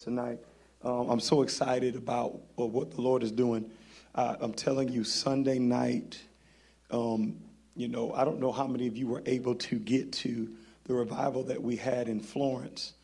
[0.00, 0.38] tonight.
[0.84, 3.68] Um, I'm so excited about uh, what the Lord is doing.
[4.14, 6.20] Uh, I'm telling you, Sunday night,
[6.92, 7.36] um,
[7.74, 10.48] you know, I don't know how many of you were able to get to
[10.84, 12.94] the revival that we had in Florence.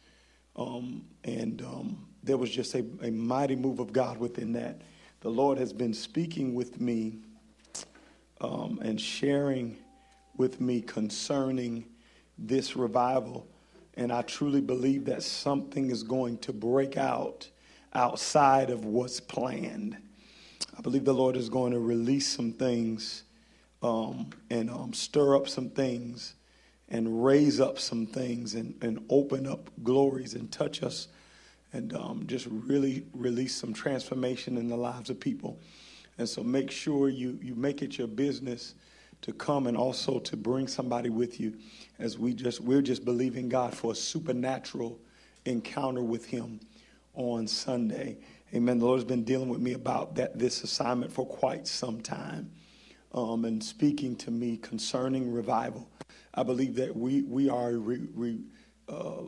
[0.55, 4.81] Um, and um, there was just a, a mighty move of God within that.
[5.21, 7.19] The Lord has been speaking with me
[8.41, 9.77] um, and sharing
[10.37, 11.87] with me concerning
[12.39, 13.49] this revival
[13.97, 17.49] and I truly believe that something is going to break out
[17.93, 19.97] outside of what's planned.
[20.77, 23.23] I believe the Lord is going to release some things
[23.83, 26.35] um, and um, stir up some things
[26.89, 31.09] and raise up some things and, and open up glories and touch us
[31.73, 35.59] and um, just really release some transformation in the lives of people.
[36.19, 38.75] And so make sure you, you make it your business
[39.25, 41.57] to come and also to bring somebody with you
[41.99, 45.01] as we just we're just believing God for a supernatural
[45.47, 46.61] encounter with him
[47.15, 48.19] on Sunday.
[48.53, 48.79] Amen.
[48.79, 52.51] The Lord's been dealing with me about that this assignment for quite some time.
[53.15, 55.89] Um, and speaking to me concerning revival.
[56.35, 58.41] I believe that we we are re, re,
[58.91, 59.23] uh,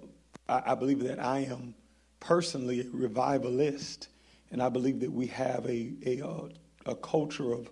[0.46, 1.74] I, I believe that I am
[2.20, 4.08] personally a revivalist,
[4.50, 6.48] and I believe that we have a a, uh,
[6.84, 7.70] a culture of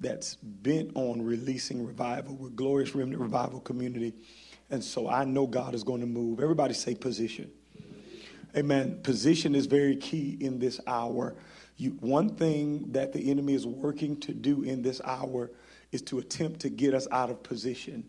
[0.00, 2.34] that's bent on releasing revival.
[2.34, 4.14] We're Glorious Remnant Revival Community.
[4.70, 6.40] And so I know God is going to move.
[6.40, 7.50] Everybody say position.
[8.56, 9.00] Amen.
[9.02, 11.36] Position is very key in this hour.
[11.76, 15.50] You, one thing that the enemy is working to do in this hour
[15.92, 18.04] is to attempt to get us out of position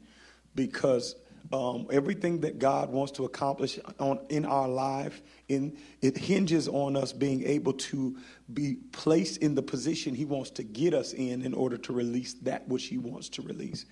[0.56, 1.16] because
[1.52, 6.96] um, everything that God wants to accomplish on, in our life, in, it hinges on
[6.96, 8.18] us being able to
[8.54, 12.34] be placed in the position He wants to get us in in order to release
[12.42, 13.86] that which He wants to release.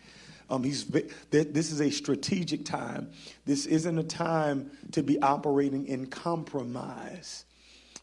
[0.50, 3.12] Um, he's, this is a strategic time.
[3.46, 7.46] This isn't a time to be operating in compromise.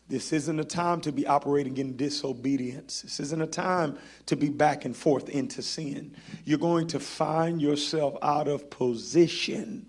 [0.09, 3.03] This isn't a time to be operating in disobedience.
[3.03, 6.15] This isn't a time to be back and forth into sin.
[6.45, 9.86] You're going to find yourself out of position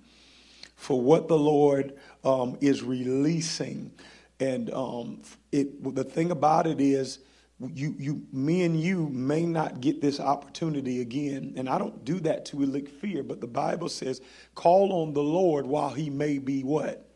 [0.76, 1.94] for what the Lord
[2.24, 3.92] um, is releasing.
[4.40, 5.22] And um,
[5.52, 7.20] it, the thing about it is,
[7.60, 11.54] you, you, me and you may not get this opportunity again.
[11.58, 14.22] And I don't do that to elicit fear, but the Bible says,
[14.54, 17.07] call on the Lord while he may be what?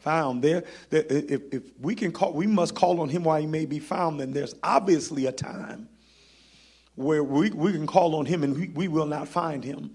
[0.00, 0.64] Found there.
[0.90, 4.20] If, if we can call, we must call on him while he may be found,
[4.20, 5.88] then there's obviously a time
[6.94, 9.94] where we, we can call on him and we, we will not find him.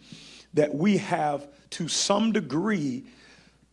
[0.54, 3.06] That we have, to some degree,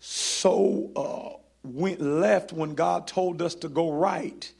[0.00, 4.50] so uh, went left when God told us to go right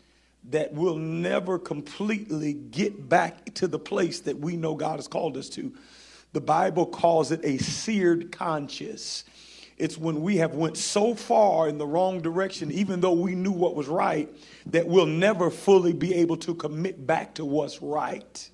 [0.50, 5.36] that we'll never completely get back to the place that we know God has called
[5.36, 5.72] us to.
[6.32, 9.24] The Bible calls it a seared conscience.
[9.82, 13.50] It's when we have went so far in the wrong direction, even though we knew
[13.50, 14.32] what was right,
[14.66, 18.50] that we'll never fully be able to commit back to what's right.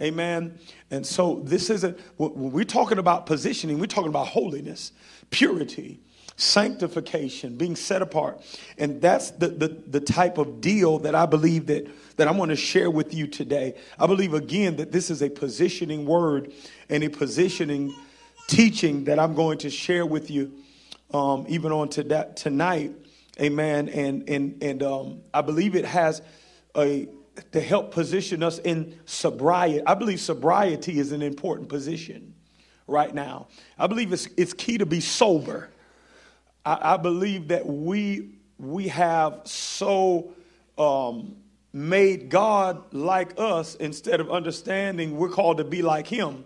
[0.00, 0.58] Amen.
[0.90, 4.90] And so this isn't when we're talking about positioning, we're talking about holiness,
[5.30, 6.00] purity,
[6.34, 8.42] sanctification, being set apart.
[8.78, 11.86] And that's the, the, the type of deal that I believe that,
[12.16, 13.76] that I want to share with you today.
[13.96, 16.52] I believe again that this is a positioning word
[16.88, 17.94] and a positioning
[18.52, 20.52] teaching that I'm going to share with you,
[21.14, 22.92] um, even on to that tonight.
[23.40, 23.88] Amen.
[23.88, 26.20] And and and um, I believe it has
[26.76, 27.08] a
[27.52, 29.80] to help position us in sobriety.
[29.86, 32.34] I believe sobriety is an important position
[32.86, 33.48] right now.
[33.78, 35.70] I believe it's it's key to be sober.
[36.66, 40.34] I, I believe that we we have so
[40.76, 41.36] um,
[41.72, 46.44] made God like us instead of understanding we're called to be like Him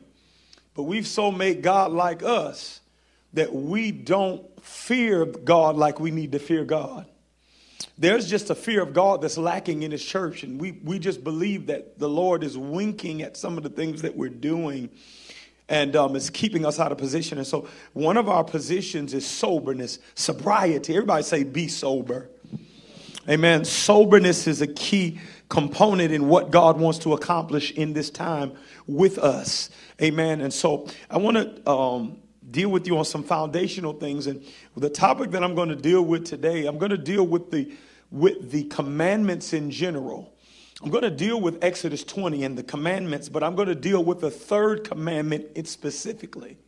[0.77, 2.81] but we've so made God like us
[3.33, 7.07] that we don't fear God like we need to fear God.
[7.99, 11.25] There's just a fear of God that's lacking in His church, and we, we just
[11.25, 14.91] believe that the Lord is winking at some of the things that we're doing
[15.69, 17.39] and um, it's keeping us out of position.
[17.39, 20.95] And so, one of our positions is soberness, sobriety.
[20.95, 22.29] Everybody say, be sober.
[23.29, 23.65] Amen.
[23.65, 28.53] Soberness is a key component in what God wants to accomplish in this time
[28.87, 29.71] with us.
[30.03, 30.41] Amen.
[30.41, 32.19] And so I want to um,
[32.51, 34.27] deal with you on some foundational things.
[34.27, 34.45] And
[34.77, 37.73] the topic that I'm going to deal with today, I'm going to deal with the
[38.11, 40.33] with the commandments in general.
[40.83, 44.05] I'm going to deal with Exodus 20 and the commandments, but I'm going to deal
[44.05, 46.59] with the third commandment specifically.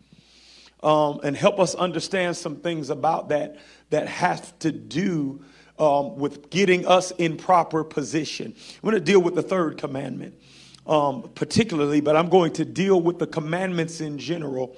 [0.83, 3.57] Um, and help us understand some things about that
[3.91, 5.45] that has to do
[5.79, 8.55] um, with getting us in proper position.
[8.83, 10.35] I'm going to deal with the third commandment
[10.89, 14.75] um, particularly, but I'm going to deal with the commandments in general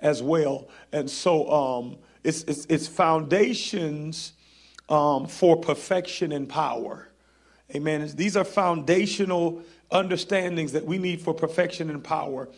[0.00, 0.68] as well.
[0.90, 4.32] And so um, it's, it's, it's foundations
[4.88, 7.08] um, for perfection and power.
[7.74, 8.10] Amen.
[8.16, 12.48] These are foundational understandings that we need for perfection and power.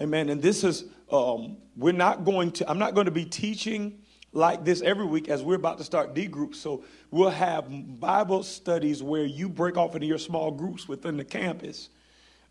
[0.00, 0.28] Amen.
[0.28, 4.00] And this is, um, we're not going to, I'm not going to be teaching
[4.32, 6.58] like this every week as we're about to start D groups.
[6.58, 7.68] So we'll have
[8.00, 11.88] Bible studies where you break off into your small groups within the campus.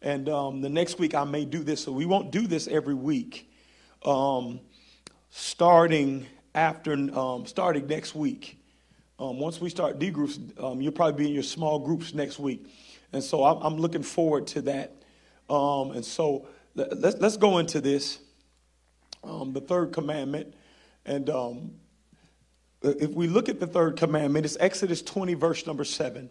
[0.02, 1.84] And um, the next week I may do this.
[1.84, 3.50] So we won't do this every week.
[4.04, 4.60] Um,
[5.30, 8.58] starting after, um, starting next week.
[9.20, 12.40] Um, once we start D groups, um, you'll probably be in your small groups next
[12.40, 12.66] week.
[13.12, 14.96] And so I'm, I'm looking forward to that.
[15.50, 18.20] Um, and so let's, let's go into this.
[19.24, 20.54] The third commandment.
[21.09, 21.71] And um,
[22.83, 26.29] if we look at the third commandment, it's Exodus 20, verse number 7.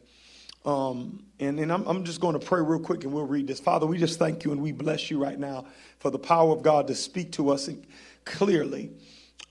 [0.64, 3.60] Um, and and I'm, I'm just going to pray real quick and we'll read this.
[3.60, 5.66] Father, we just thank you and we bless you right now
[5.98, 7.69] for the power of God to speak to us
[8.25, 8.90] clearly.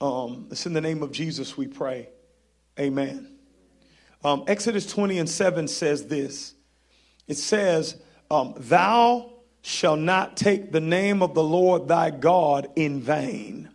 [0.00, 2.08] Um, it's in the name of Jesus we pray.
[2.80, 3.36] Amen.
[4.24, 6.54] Um, Exodus 20 and 7 says this
[7.26, 7.96] it says,
[8.30, 9.30] um, Thou
[9.60, 13.68] shalt not take the name of the Lord thy God in vain,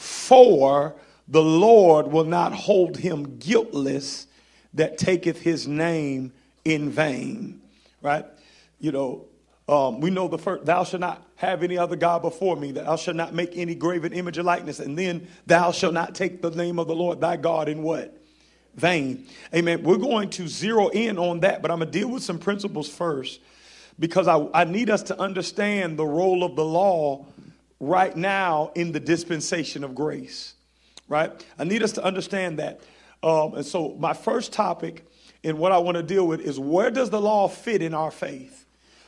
[0.00, 0.94] for
[1.28, 4.26] the Lord will not hold him guiltless
[4.72, 6.32] that taketh his name
[6.64, 7.60] in vain.
[8.00, 8.24] Right?
[8.78, 9.26] You know,
[9.68, 12.86] um, we know the first, thou shalt not have any other God before me, that
[12.86, 16.40] thou shalt not make any graven image or likeness, and then thou shalt not take
[16.40, 18.16] the name of the Lord thy God in what?
[18.74, 19.26] Vain.
[19.54, 19.82] Amen.
[19.82, 22.88] We're going to zero in on that, but I'm going to deal with some principles
[22.88, 23.38] first
[23.98, 27.26] because I, I need us to understand the role of the law
[27.80, 30.54] right now in the dispensation of grace,
[31.08, 31.32] right?
[31.58, 32.80] I need us to understand that.
[33.22, 35.04] Um, and so, my first topic
[35.42, 38.10] and what I want to deal with is where does the law fit in our
[38.10, 38.66] faith?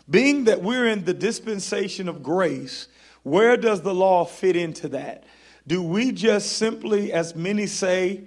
[0.09, 2.89] Being that we're in the dispensation of grace,
[3.23, 5.25] where does the law fit into that?
[5.67, 8.25] Do we just simply, as many say,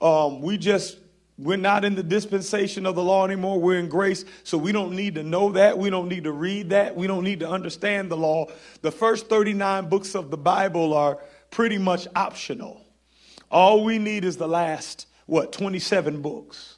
[0.00, 0.98] um, we just
[1.38, 3.60] we're not in the dispensation of the law anymore.
[3.60, 4.24] We're in grace.
[4.42, 5.78] So we don't need to know that.
[5.78, 6.96] We don't need to read that.
[6.96, 8.46] We don't need to understand the law.
[8.82, 11.18] The first 39 books of the Bible are
[11.50, 12.82] pretty much optional.
[13.52, 16.76] All we need is the last, what, 27 books.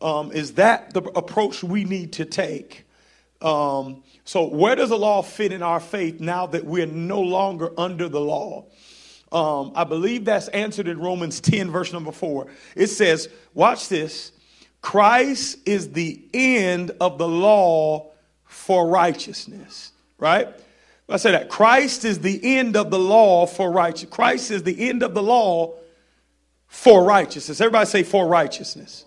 [0.00, 2.86] Um, is that the approach we need to take?
[3.42, 7.72] Um, so, where does the law fit in our faith now that we're no longer
[7.76, 8.66] under the law?
[9.32, 12.48] Um, I believe that's answered in Romans 10, verse number 4.
[12.74, 14.32] It says, Watch this.
[14.82, 18.10] Christ is the end of the law
[18.44, 20.48] for righteousness, right?
[21.08, 24.14] I say that Christ is the end of the law for righteousness.
[24.14, 25.74] Christ is the end of the law
[26.68, 27.60] for righteousness.
[27.60, 29.04] Everybody say for righteousness.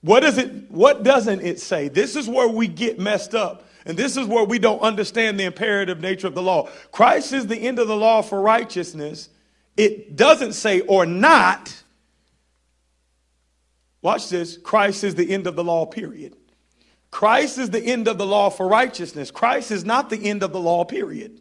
[0.00, 1.88] What does it what doesn't it say?
[1.88, 3.65] This is where we get messed up.
[3.86, 6.68] And this is where we don't understand the imperative nature of the law.
[6.90, 9.28] Christ is the end of the law for righteousness.
[9.76, 11.82] It doesn't say or not.
[14.02, 14.58] Watch this.
[14.58, 16.36] Christ is the end of the law, period.
[17.12, 19.30] Christ is the end of the law for righteousness.
[19.30, 21.40] Christ is not the end of the law, period.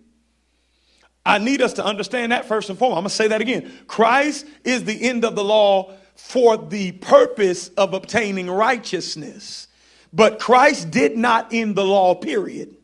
[1.26, 2.98] I need us to understand that first and foremost.
[2.98, 3.72] I'm going to say that again.
[3.88, 9.68] Christ is the end of the law for the purpose of obtaining righteousness.
[10.14, 12.76] But Christ did not end the law, period.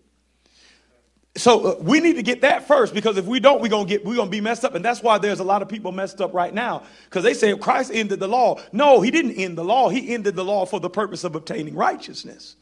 [1.38, 4.04] So uh, we need to get that first because if we don't, we're gonna get
[4.04, 6.34] we're gonna be messed up, and that's why there's a lot of people messed up
[6.34, 8.60] right now because they say Christ ended the law.
[8.74, 9.90] No, he didn't end the law.
[9.90, 12.58] He ended the law for the purpose of obtaining righteousness.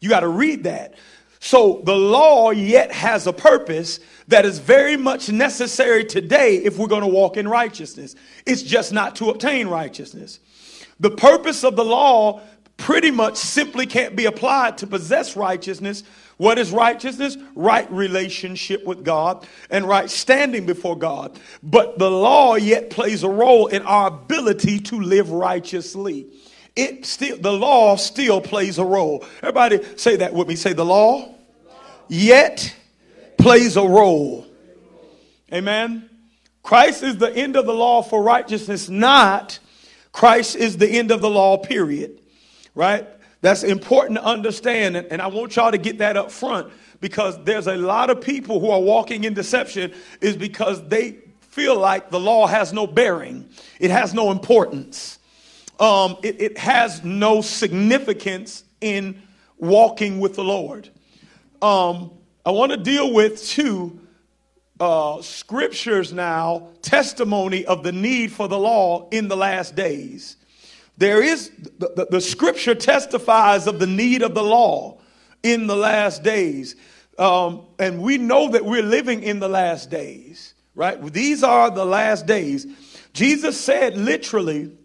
[0.00, 0.94] You got to read that.
[1.42, 6.86] So the law yet has a purpose that is very much necessary today if we're
[6.86, 8.14] going to walk in righteousness.
[8.44, 10.38] It's just not to obtain righteousness.
[11.00, 12.42] The purpose of the law
[12.80, 16.02] pretty much simply can't be applied to possess righteousness.
[16.38, 17.36] What is righteousness?
[17.54, 21.38] Right relationship with God and right standing before God.
[21.62, 26.26] But the law yet plays a role in our ability to live righteously.
[26.74, 29.24] It still the law still plays a role.
[29.38, 30.56] Everybody say that with me.
[30.56, 31.34] Say the law
[32.08, 32.74] yet
[33.36, 34.46] plays a role.
[35.52, 36.08] Amen.
[36.62, 39.58] Christ is the end of the law for righteousness, not
[40.12, 42.19] Christ is the end of the law, period
[42.74, 43.06] right?
[43.40, 44.96] That's important to understand.
[44.96, 48.60] And I want y'all to get that up front because there's a lot of people
[48.60, 53.48] who are walking in deception is because they feel like the law has no bearing,
[53.80, 55.18] it has no importance,
[55.80, 59.20] um, it, it has no significance in
[59.58, 60.88] walking with the Lord.
[61.60, 62.12] Um,
[62.44, 63.98] I want to deal with two
[64.78, 70.36] uh, scriptures now, testimony of the need for the law in the last days.
[71.00, 75.00] There is, the, the, the scripture testifies of the need of the law
[75.42, 76.76] in the last days.
[77.18, 81.02] Um, and we know that we're living in the last days, right?
[81.10, 82.66] These are the last days.
[83.14, 84.76] Jesus said literally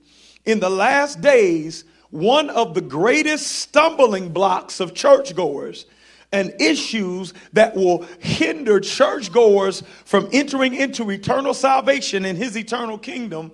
[0.46, 5.86] in the last days, one of the greatest stumbling blocks of churchgoers
[6.32, 13.52] and issues that will hinder churchgoers from entering into eternal salvation in his eternal kingdom.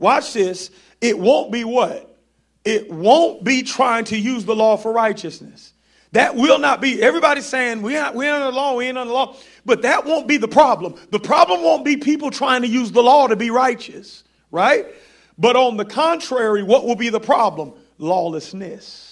[0.00, 0.72] Watch this.
[1.00, 2.06] It won't be what?
[2.64, 5.72] It won't be trying to use the law for righteousness.
[6.12, 7.00] That will not be.
[7.00, 9.36] Everybody's saying we are, we're under the law, we ain't under the law.
[9.64, 10.96] But that won't be the problem.
[11.10, 14.86] The problem won't be people trying to use the law to be righteous, right?
[15.38, 17.72] But on the contrary, what will be the problem?
[17.98, 19.06] Lawlessness.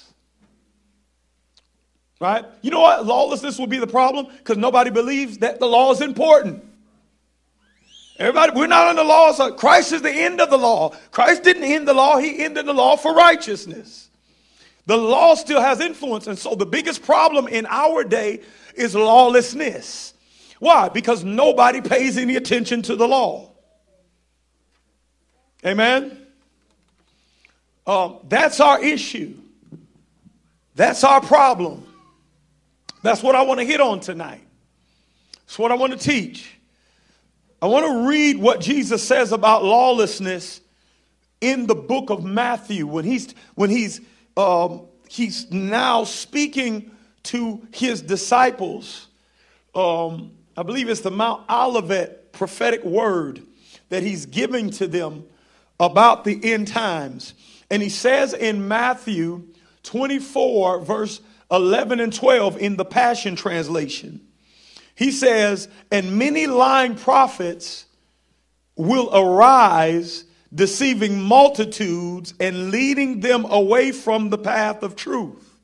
[2.21, 2.45] Right?
[2.63, 3.07] You know what?
[3.07, 6.65] Lawlessness will be the problem because nobody believes that the law is important.
[8.19, 9.33] Everybody, we're not the law.
[9.33, 10.91] So Christ is the end of the law.
[11.13, 14.11] Christ didn't end the law, He ended the law for righteousness.
[14.87, 16.27] The law still has influence.
[16.27, 18.41] And so the biggest problem in our day
[18.75, 20.15] is lawlessness.
[20.59, 20.89] Why?
[20.89, 23.53] Because nobody pays any attention to the law.
[25.65, 26.27] Amen?
[27.87, 29.35] Um, that's our issue.
[30.75, 31.87] That's our problem.
[33.03, 34.43] That's what I want to hit on tonight.
[35.47, 36.58] That's what I want to teach.
[37.61, 40.61] I want to read what Jesus says about lawlessness
[41.41, 44.01] in the book of Matthew when he's when he's
[44.37, 46.93] um, he's now speaking
[47.25, 49.09] to his disciples.
[49.75, 53.43] Um, I believe it's the Mount Olivet prophetic word
[53.89, 55.25] that he's giving to them
[55.81, 57.35] about the end times.
[57.71, 59.49] And he says in Matthew
[59.83, 64.21] 24, verse 11 and 12 in the Passion Translation,
[64.99, 67.87] he says, And many lying prophets
[68.75, 75.57] will arise, deceiving multitudes and leading them away from the path of truth.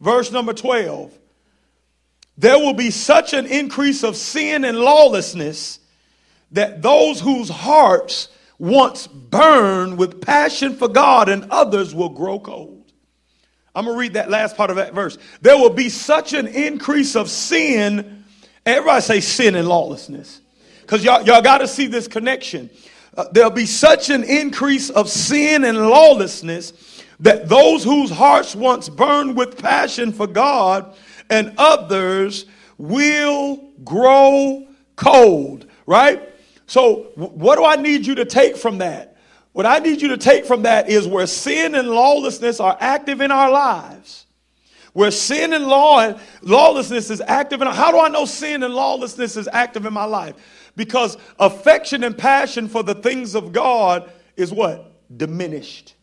[0.00, 1.12] Verse number 12
[2.38, 5.80] There will be such an increase of sin and lawlessness
[6.52, 12.84] that those whose hearts once burned with passion for God and others will grow cold.
[13.74, 15.18] I'm going to read that last part of that verse.
[15.40, 18.19] There will be such an increase of sin.
[18.66, 20.40] Everybody say sin and lawlessness.
[20.82, 22.70] Because y'all, y'all got to see this connection.
[23.16, 28.88] Uh, there'll be such an increase of sin and lawlessness that those whose hearts once
[28.88, 30.96] burned with passion for God
[31.28, 32.46] and others
[32.78, 36.28] will grow cold, right?
[36.66, 39.16] So, what do I need you to take from that?
[39.52, 43.20] What I need you to take from that is where sin and lawlessness are active
[43.20, 44.26] in our lives.
[44.92, 48.74] Where sin and law and lawlessness is active And how do I know sin and
[48.74, 50.34] lawlessness is active in my life?
[50.76, 54.92] Because affection and passion for the things of God is what?
[55.16, 55.94] Diminished.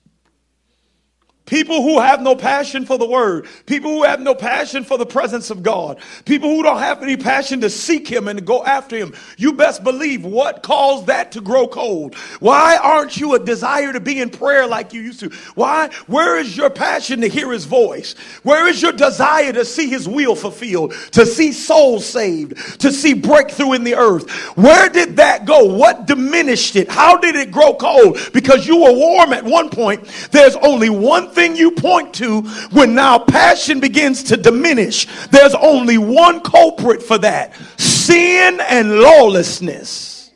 [1.48, 3.48] People who have no passion for the word.
[3.66, 5.98] People who have no passion for the presence of God.
[6.26, 9.16] People who don't have any passion to seek him and to go after him.
[9.38, 12.16] You best believe what caused that to grow cold.
[12.42, 15.30] Why aren't you a desire to be in prayer like you used to?
[15.56, 15.90] Why?
[16.08, 18.16] Where is your passion to hear his voice?
[18.44, 20.94] Where is your desire to see his will fulfilled?
[21.14, 22.82] To see souls saved?
[22.82, 24.30] To see breakthrough in the earth?
[24.58, 25.64] Where did that go?
[25.64, 26.92] What diminished it?
[26.92, 28.20] How did it grow cold?
[28.34, 30.04] Because you were warm at one point.
[30.32, 32.42] There's only one you point to
[32.72, 40.32] when now passion begins to diminish, there's only one culprit for that sin and lawlessness.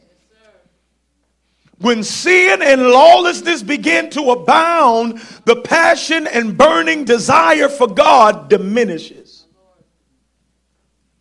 [1.79, 9.45] When sin and lawlessness begin to abound, the passion and burning desire for God diminishes.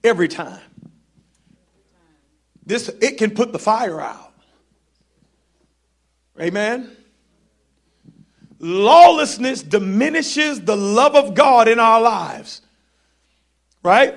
[0.05, 0.61] Every time.
[2.67, 4.33] This it can put the fire out.
[6.39, 6.97] Amen
[8.61, 12.61] lawlessness diminishes the love of God in our lives.
[13.83, 14.15] Right?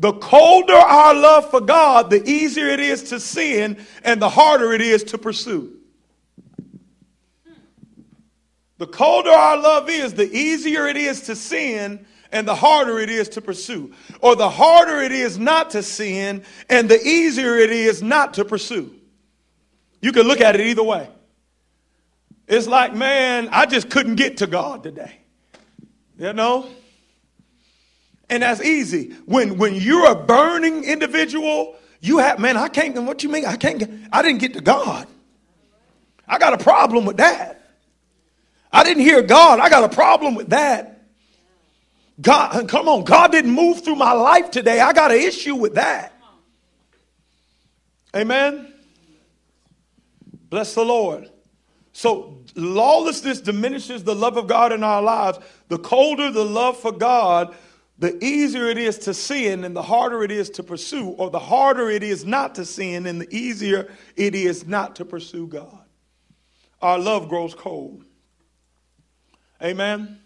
[0.00, 4.72] The colder our love for God, the easier it is to sin and the harder
[4.72, 5.78] it is to pursue.
[8.78, 13.10] The colder our love is, the easier it is to sin and the harder it
[13.10, 13.94] is to pursue.
[14.20, 18.44] Or the harder it is not to sin and the easier it is not to
[18.44, 18.92] pursue.
[20.00, 21.08] You can look at it either way.
[22.52, 25.20] It's like, man, I just couldn't get to God today.
[26.18, 26.68] You know?
[28.28, 29.14] And that's easy.
[29.24, 33.46] When when you're a burning individual, you have man, I can't what you mean?
[33.46, 35.08] I can't get I didn't get to God.
[36.28, 37.70] I got a problem with that.
[38.70, 39.58] I didn't hear God.
[39.58, 41.04] I got a problem with that.
[42.20, 44.78] God, come on, God didn't move through my life today.
[44.78, 46.12] I got an issue with that.
[48.14, 48.74] Amen.
[50.50, 51.31] Bless the Lord.
[51.92, 55.38] So lawlessness diminishes the love of God in our lives.
[55.68, 57.54] The colder the love for God,
[57.98, 61.38] the easier it is to sin and the harder it is to pursue, or the
[61.38, 65.78] harder it is not to sin and the easier it is not to pursue God.
[66.80, 68.04] Our love grows cold.
[69.62, 70.18] Amen.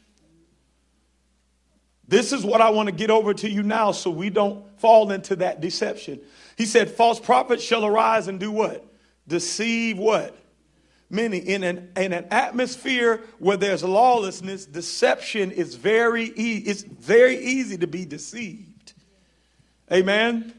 [2.09, 5.11] This is what I want to get over to you now so we don't fall
[5.11, 6.21] into that deception.
[6.57, 8.87] He said, False prophets shall arise and do what?
[9.27, 10.39] Deceive what?
[11.09, 11.39] Many.
[11.39, 17.79] In an, in an atmosphere where there's lawlessness, deception is very, e- it's very easy
[17.79, 18.93] to be deceived.
[19.93, 20.53] Amen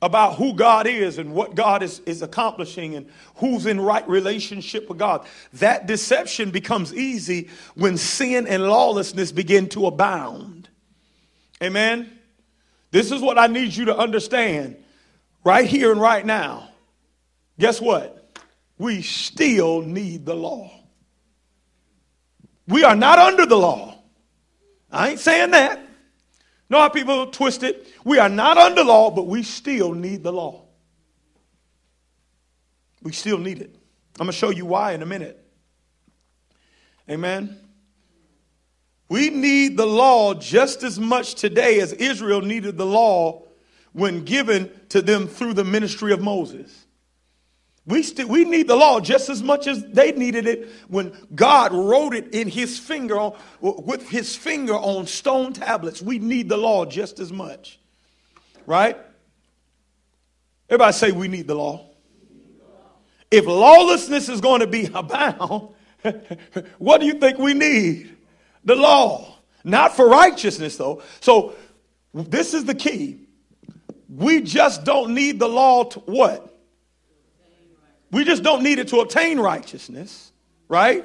[0.00, 4.88] about who God is and what God is, is accomplishing and who's in right relationship
[4.88, 5.26] with God.
[5.54, 10.68] That deception becomes easy when sin and lawlessness begin to abound.
[11.62, 12.12] Amen.
[12.92, 14.76] This is what I need you to understand
[15.44, 16.68] right here and right now.
[17.58, 18.17] Guess what?
[18.78, 20.70] We still need the law.
[22.68, 23.98] We are not under the law.
[24.90, 25.80] I ain't saying that.
[26.70, 27.86] Know how people twist it?
[28.04, 30.64] We are not under law, but we still need the law.
[33.02, 33.74] We still need it.
[34.20, 35.42] I'm going to show you why in a minute.
[37.08, 37.58] Amen.
[39.08, 43.44] We need the law just as much today as Israel needed the law
[43.92, 46.86] when given to them through the ministry of Moses.
[47.88, 51.72] We, st- we need the law just as much as they needed it when God
[51.72, 56.02] wrote it in his finger on, with his finger on stone tablets.
[56.02, 57.80] We need the law just as much.
[58.66, 58.98] Right?
[60.68, 61.88] Everybody say we need the law.
[63.30, 65.70] If lawlessness is going to be abound,
[66.78, 68.14] what do you think we need?
[68.64, 69.34] The law.
[69.64, 71.02] Not for righteousness, though.
[71.20, 71.54] So,
[72.12, 73.28] this is the key.
[74.10, 76.47] We just don't need the law to what?
[78.10, 80.32] We just don't need it to obtain righteousness,
[80.68, 81.04] right?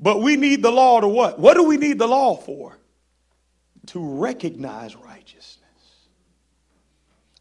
[0.00, 1.38] But we need the law to what?
[1.38, 2.76] What do we need the law for?
[3.86, 5.58] To recognize righteousness.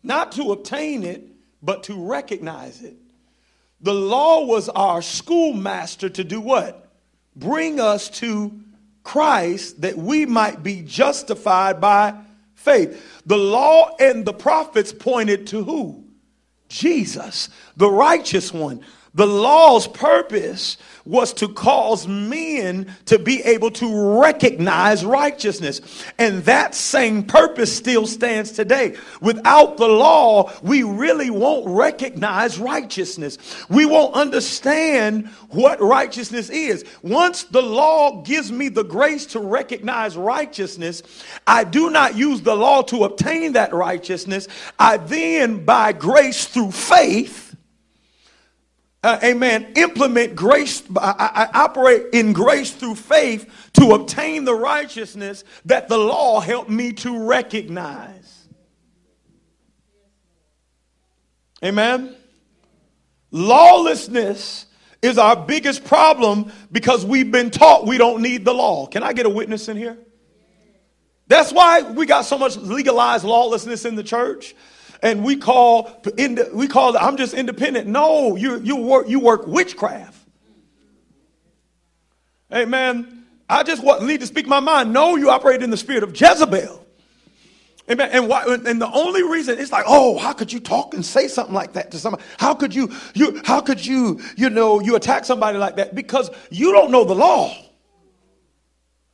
[0.03, 1.23] Not to obtain it,
[1.61, 2.95] but to recognize it.
[3.81, 6.89] The law was our schoolmaster to do what?
[7.35, 8.59] Bring us to
[9.03, 12.15] Christ that we might be justified by
[12.55, 13.21] faith.
[13.25, 16.06] The law and the prophets pointed to who?
[16.69, 18.83] Jesus, the righteous one.
[19.17, 25.81] The law's purpose was to cause men to be able to recognize righteousness.
[26.19, 28.95] And that same purpose still stands today.
[29.19, 33.39] Without the law, we really won't recognize righteousness.
[33.69, 36.85] We won't understand what righteousness is.
[37.01, 41.01] Once the law gives me the grace to recognize righteousness,
[41.47, 44.47] I do not use the law to obtain that righteousness.
[44.77, 47.46] I then, by grace through faith,
[49.07, 55.45] uh, amen, implement grace, I, I operate in grace through faith to obtain the righteousness
[55.63, 58.49] that the law helped me to recognize.
[61.63, 62.17] Amen.
[63.31, 64.65] Lawlessness
[65.01, 68.87] is our biggest problem because we've been taught we don't need the law.
[68.87, 69.97] Can I get a witness in here?
[71.27, 74.53] That's why we got so much legalized lawlessness in the church
[75.01, 76.01] and we call
[76.53, 77.87] we call I'm just independent.
[77.87, 80.17] No, you you work you work witchcraft.
[82.53, 83.25] Amen.
[83.49, 84.93] I just want, need to speak my mind.
[84.93, 86.85] No, you operate in the spirit of Jezebel.
[87.89, 88.09] Amen.
[88.11, 91.29] And why, and the only reason it's like, oh, how could you talk and say
[91.29, 92.23] something like that to somebody?
[92.37, 95.95] How could you, you, how could you, you know, you attack somebody like that?
[95.95, 97.55] Because you don't know the law.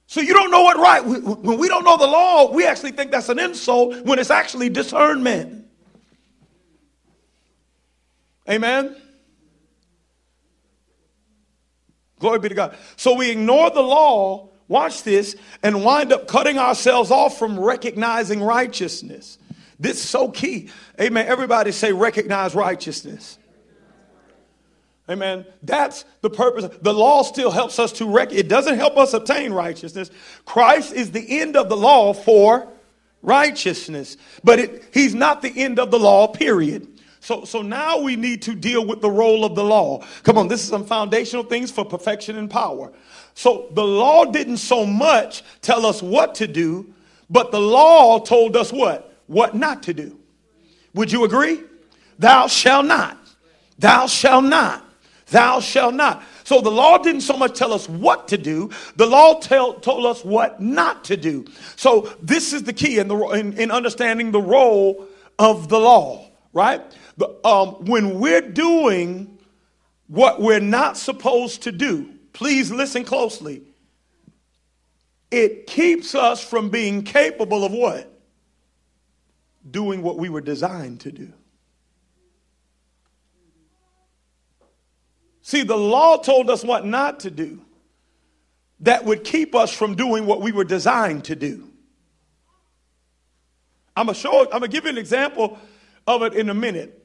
[0.08, 1.06] So you don't know what right.
[1.06, 4.69] When we don't know the law, we actually think that's an insult when it's actually
[4.69, 5.62] discernment.
[8.49, 8.95] Amen?
[12.19, 12.77] Glory be to God.
[12.95, 18.41] So we ignore the law, watch this, and wind up cutting ourselves off from recognizing
[18.41, 19.38] righteousness.
[19.79, 20.69] This is so key.
[20.99, 21.27] Amen.
[21.27, 23.38] Everybody say, recognize righteousness.
[25.10, 25.45] Amen.
[25.62, 26.69] That's the purpose.
[26.82, 28.32] The law still helps us to rec.
[28.32, 30.10] It doesn't help us obtain righteousness.
[30.45, 32.69] Christ is the end of the law for
[33.21, 36.88] righteousness, but it, he's not the end of the law, period.
[37.23, 40.03] So, so now we need to deal with the role of the law.
[40.23, 42.91] Come on, this is some foundational things for perfection and power.
[43.33, 46.93] So the law didn't so much tell us what to do,
[47.29, 49.17] but the law told us what?
[49.27, 50.19] What not to do.
[50.95, 51.62] Would you agree?
[52.19, 53.17] Thou shalt not.
[53.79, 54.83] Thou shalt not.
[55.27, 56.23] Thou shalt not.
[56.43, 60.05] So the law didn't so much tell us what to do, the law tell, told
[60.05, 61.45] us what not to do.
[61.77, 65.07] So this is the key in, the, in, in understanding the role
[65.39, 66.81] of the law, right?
[67.43, 69.38] Um, when we're doing
[70.08, 73.62] what we're not supposed to do, please listen closely.
[75.32, 78.10] It keeps us from being capable of what?
[79.69, 81.34] Doing what we were designed to do.
[85.41, 87.62] See, the law told us what not to do,
[88.80, 91.69] that would keep us from doing what we were designed to do.
[93.95, 94.43] I'm gonna show.
[94.45, 95.58] I'm gonna give you an example
[96.08, 97.02] of it in a minute.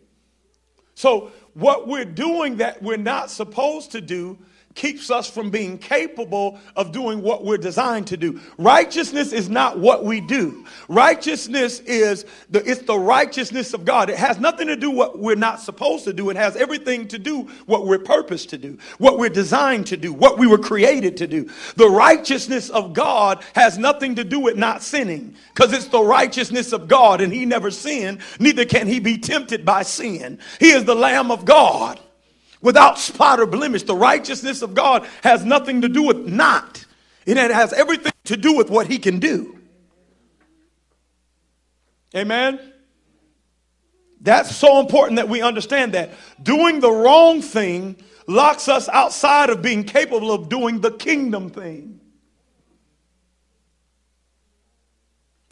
[0.99, 4.37] So, what we're doing that we're not supposed to do
[4.79, 8.41] keeps us from being capable of doing what we're designed to do.
[8.57, 10.65] Righteousness is not what we do.
[10.89, 14.09] Righteousness is the it's the righteousness of God.
[14.09, 16.31] It has nothing to do what we're not supposed to do.
[16.31, 20.13] It has everything to do what we're purposed to do, what we're designed to do,
[20.13, 21.51] what we were created to do.
[21.75, 26.73] The righteousness of God has nothing to do with not sinning because it's the righteousness
[26.73, 30.39] of God and he never sinned, neither can he be tempted by sin.
[30.61, 31.99] He is the lamb of God
[32.61, 33.85] without spot or blemish.
[33.85, 36.85] The righteousness of God has nothing to do with not,
[37.27, 39.59] it has everything to do with what He can do.
[42.17, 42.59] Amen.
[44.21, 46.11] That's so important that we understand that.
[46.43, 52.01] Doing the wrong thing locks us outside of being capable of doing the kingdom thing.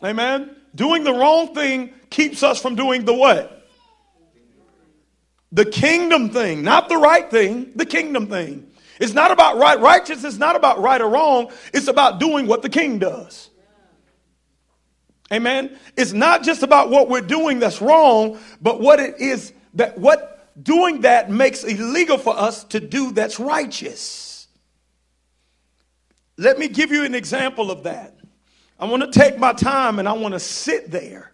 [0.05, 0.55] Amen.
[0.75, 3.65] Doing the wrong thing keeps us from doing the what?
[5.52, 8.70] The kingdom thing, not the right thing, the kingdom thing.
[8.98, 9.78] It's not about right.
[9.78, 11.52] Righteousness is not about right or wrong.
[11.72, 13.50] It's about doing what the king does.
[15.32, 15.76] Amen.
[15.96, 20.48] It's not just about what we're doing that's wrong, but what it is that what
[20.62, 24.46] doing that makes illegal for us to do that's righteous.
[26.38, 28.16] Let me give you an example of that.
[28.78, 31.32] I want to take my time and I want to sit there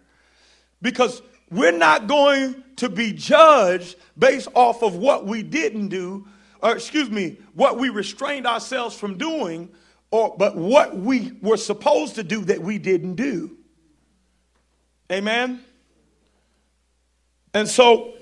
[0.81, 1.21] because
[1.53, 6.27] we're not going to be judged based off of what we didn't do,
[6.61, 9.69] or excuse me, what we restrained ourselves from doing,
[10.11, 13.57] or but what we were supposed to do that we didn't do.
[15.11, 15.63] Amen.
[17.53, 18.15] And so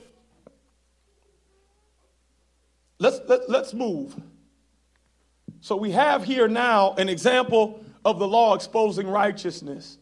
[3.00, 4.16] let's let, let's move.
[5.62, 9.98] So we have here now an example of the law exposing righteousness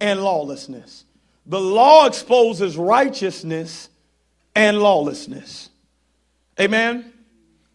[0.00, 1.04] and lawlessness.
[1.46, 3.88] The law exposes righteousness
[4.54, 5.70] and lawlessness.
[6.58, 7.12] Amen?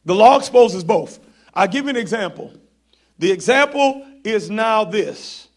[0.06, 1.20] The law exposes both.
[1.54, 2.54] I'll give you an example.
[3.18, 5.48] The example is now this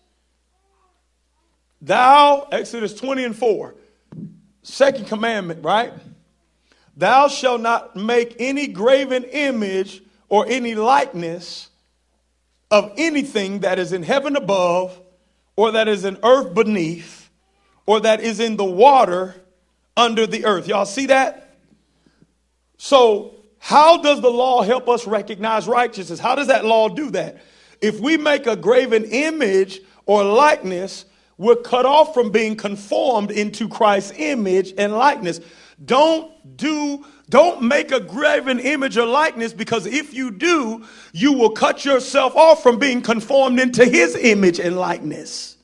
[1.81, 3.75] Thou, Exodus 20 and 4,
[4.63, 5.93] second commandment, right?
[6.97, 11.69] Thou shalt not make any graven image or any likeness
[12.71, 15.01] of anything that is in heaven above,
[15.57, 17.18] or that is in earth beneath,
[17.89, 19.35] or that is in the water
[19.97, 20.69] under the earth.
[20.69, 21.57] Y'all see that?
[22.77, 26.21] So, how does the law help us recognize righteousness?
[26.21, 27.43] How does that law do that?
[27.81, 31.07] If we make a graven image or likeness,
[31.39, 35.41] we're cut off from being conformed into Christ's image and likeness.
[35.83, 41.51] Don't do don't make a graven image or likeness because if you do, you will
[41.51, 45.58] cut yourself off from being conformed into his image and likeness.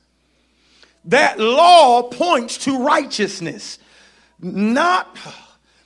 [1.05, 3.79] That law points to righteousness.
[4.39, 5.17] Not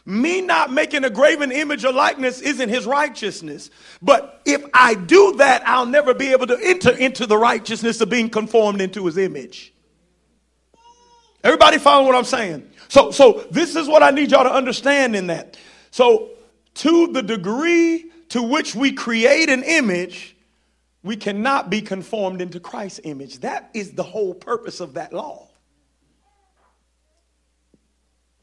[0.05, 3.69] me not making a graven image or likeness isn't his righteousness.
[4.01, 8.10] But if I do that, I'll never be able to enter into the righteousness of
[8.10, 9.71] being conformed into his image.
[11.43, 12.69] Everybody follow what I'm saying?
[12.88, 15.58] So, so this is what I need y'all to understand in that.
[15.91, 16.32] So,
[16.75, 20.36] to the degree to which we create an image,
[21.03, 23.39] we cannot be conformed into Christ's image.
[23.39, 25.47] That is the whole purpose of that law.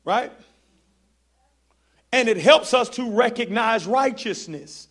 [0.04, 0.32] Right?
[2.12, 4.88] And it helps us to recognize righteousness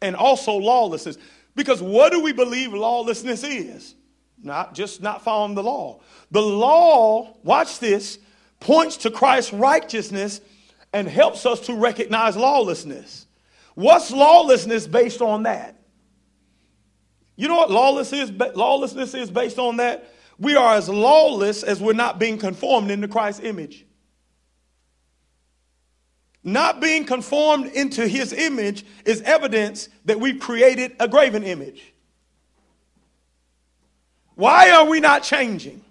[0.00, 1.18] and also lawlessness.
[1.54, 3.94] Because what do we believe lawlessness is?
[4.42, 6.00] Not just not following the law.
[6.30, 8.18] The law, watch this,
[8.60, 10.40] points to Christ's righteousness
[10.92, 13.26] and helps us to recognize lawlessness.
[13.74, 15.76] What's lawlessness based on that?
[17.42, 20.14] You know what lawless is, lawlessness is based on that?
[20.38, 23.84] We are as lawless as we're not being conformed into Christ's image.
[26.44, 31.92] Not being conformed into his image is evidence that we've created a graven image.
[34.36, 35.82] Why are we not changing?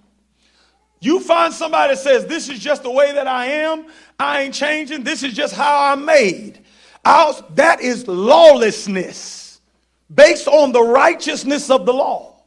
[1.01, 3.87] You find somebody that says, This is just the way that I am,
[4.17, 6.63] I ain't changing, this is just how I'm made.
[7.03, 9.40] I'll, that is lawlessness
[10.13, 12.43] based on the righteousness of the law.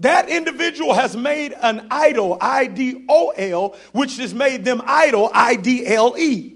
[0.00, 5.30] That individual has made an idol, I D O L, which has made them idol,
[5.34, 6.54] I D L E.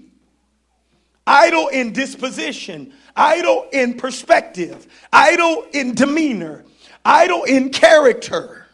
[1.25, 6.63] Idle in disposition, idle in perspective, idle in demeanor,
[7.03, 8.65] idle in character.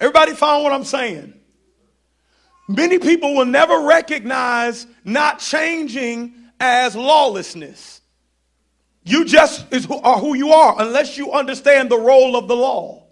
[0.00, 1.34] Everybody follow what I'm saying?
[2.68, 8.00] Many people will never recognize not changing as lawlessness.
[9.04, 12.56] You just is who, are who you are unless you understand the role of the
[12.56, 13.04] law.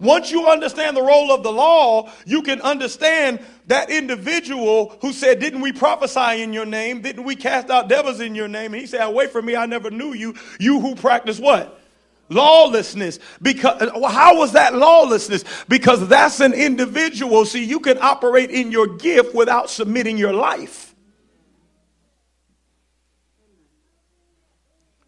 [0.00, 5.38] Once you understand the role of the law, you can understand that individual who said,
[5.38, 7.00] Didn't we prophesy in your name?
[7.00, 8.74] Didn't we cast out devils in your name?
[8.74, 10.34] And he said, Away from me, I never knew you.
[10.58, 11.80] You who practice what?
[12.28, 13.20] Lawlessness.
[13.40, 15.44] Because uh, how was that lawlessness?
[15.68, 17.44] Because that's an individual.
[17.44, 20.83] See, you can operate in your gift without submitting your life.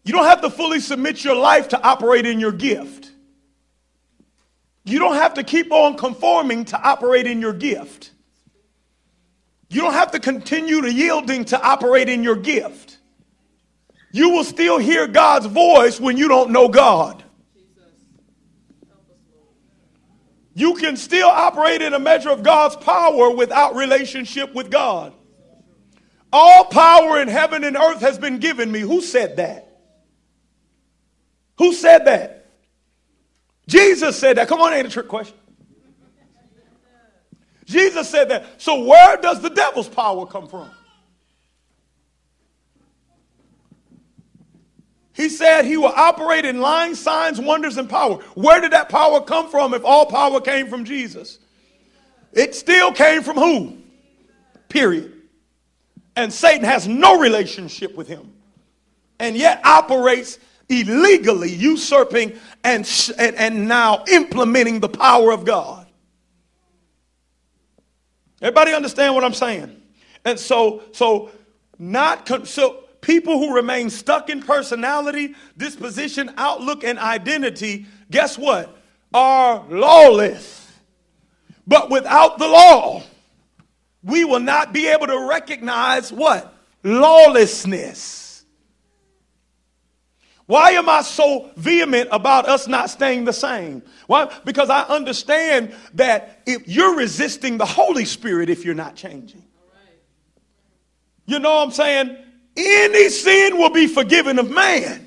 [0.07, 3.11] You don't have to fully submit your life to operate in your gift.
[4.85, 8.11] You don't have to keep on conforming to operate in your gift.
[9.69, 12.99] You don't have to continue to yielding to operate in your gift.
[14.13, 17.21] You will still hear God's voice when you don't know God.
[20.53, 25.11] You can still operate in a measure of God's power without relationship with God.
[26.31, 28.79] All power in heaven and earth has been given me.
[28.79, 29.66] Who said that?
[31.57, 32.45] Who said that?
[33.67, 34.47] Jesus said that.
[34.47, 35.35] Come on, ain't a trick question.
[37.65, 38.61] Jesus said that.
[38.61, 40.69] So, where does the devil's power come from?
[45.13, 48.17] He said he will operate in lying signs, wonders, and power.
[48.35, 51.39] Where did that power come from if all power came from Jesus?
[52.31, 53.77] It still came from who?
[54.69, 55.11] Period.
[56.15, 58.31] And Satan has no relationship with him
[59.19, 60.37] and yet operates
[60.69, 65.87] illegally usurping and, and, and now implementing the power of God.
[68.41, 69.81] Everybody understand what I'm saying?
[70.25, 71.31] And so, so
[71.79, 78.75] not so people who remain stuck in personality, disposition, outlook, and identity, guess what?
[79.13, 80.71] Are lawless.
[81.65, 83.03] But without the law,
[84.03, 86.53] we will not be able to recognize what?
[86.83, 88.26] Lawlessness.
[90.47, 93.83] Why am I so vehement about us not staying the same?
[94.07, 94.33] Why?
[94.45, 99.43] Because I understand that if you're resisting the Holy Spirit if you're not changing.
[101.25, 102.17] You know what I'm saying?
[102.55, 105.03] Any sin will be forgiven of man.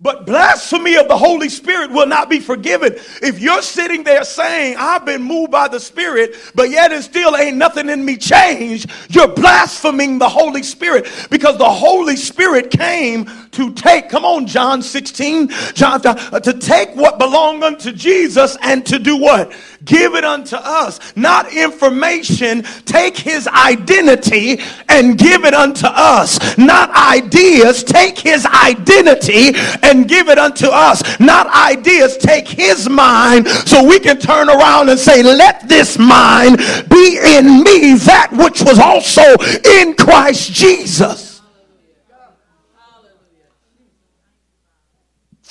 [0.00, 2.94] But blasphemy of the Holy Spirit will not be forgiven.
[3.20, 7.36] If you're sitting there saying, I've been moved by the Spirit, but yet and still
[7.36, 13.28] ain't nothing in me changed, you're blaspheming the Holy Spirit because the Holy Spirit came
[13.58, 18.86] to take, come on, John 16, John, uh, to take what belonged unto Jesus and
[18.86, 19.52] to do what?
[19.84, 21.00] Give it unto us.
[21.16, 22.62] Not information.
[22.84, 26.56] Take his identity and give it unto us.
[26.56, 27.82] Not ideas.
[27.82, 31.18] Take his identity and give it unto us.
[31.18, 32.16] Not ideas.
[32.16, 37.64] Take his mind so we can turn around and say, Let this mind be in
[37.64, 39.34] me, that which was also
[39.80, 41.37] in Christ Jesus.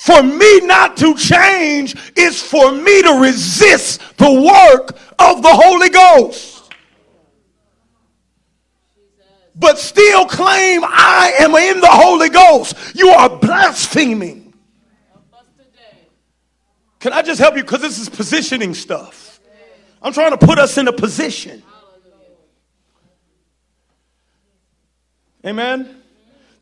[0.08, 5.90] For me not to change is for me to resist the work of the Holy
[5.90, 6.72] Ghost.
[9.54, 12.74] But still claim I am in the Holy Ghost.
[12.94, 14.54] You are blaspheming.
[17.00, 17.62] Can I just help you?
[17.62, 19.40] Because this is positioning stuff.
[20.00, 21.62] I'm trying to put us in a position.
[25.44, 26.00] Amen.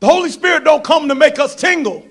[0.01, 2.05] The Holy Spirit don't come to make us tingle.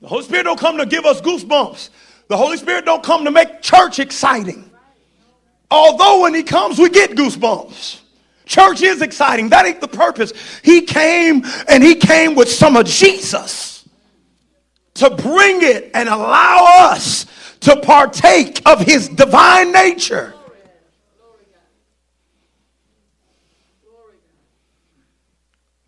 [0.00, 1.90] The Holy Spirit don't come to give us goosebumps.
[2.28, 4.70] The Holy Spirit don't come to make church exciting.
[5.70, 8.00] Although when he comes, we get goosebumps.
[8.46, 9.50] Church is exciting.
[9.50, 10.32] That ain't the purpose.
[10.64, 13.88] He came and he came with some of Jesus
[14.94, 17.26] to bring it and allow us
[17.60, 20.34] to partake of his divine nature.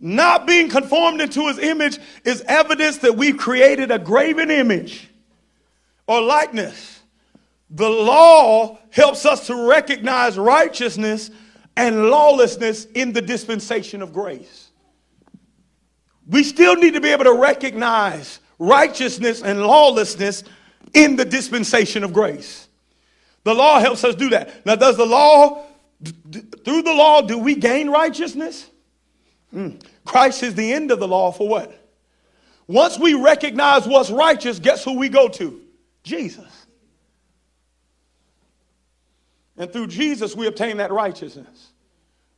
[0.05, 5.09] Not being conformed into his image is evidence that we've created a graven image
[6.09, 7.01] or likeness.
[7.71, 11.31] The law helps us to recognize righteousness
[11.77, 14.71] and lawlessness in the dispensation of grace.
[16.27, 20.43] We still need to be able to recognize righteousness and lawlessness
[20.95, 22.67] in the dispensation of grace.
[23.45, 24.67] The law helps us do that.
[24.67, 25.65] Now, does the law,
[26.65, 28.69] through the law, do we gain righteousness?
[29.55, 29.81] Mm.
[30.05, 31.79] Christ is the end of the law for what?
[32.67, 35.61] Once we recognize what's righteous, guess who we go to?
[36.03, 36.67] Jesus.
[39.57, 41.73] And through Jesus, we obtain that righteousness.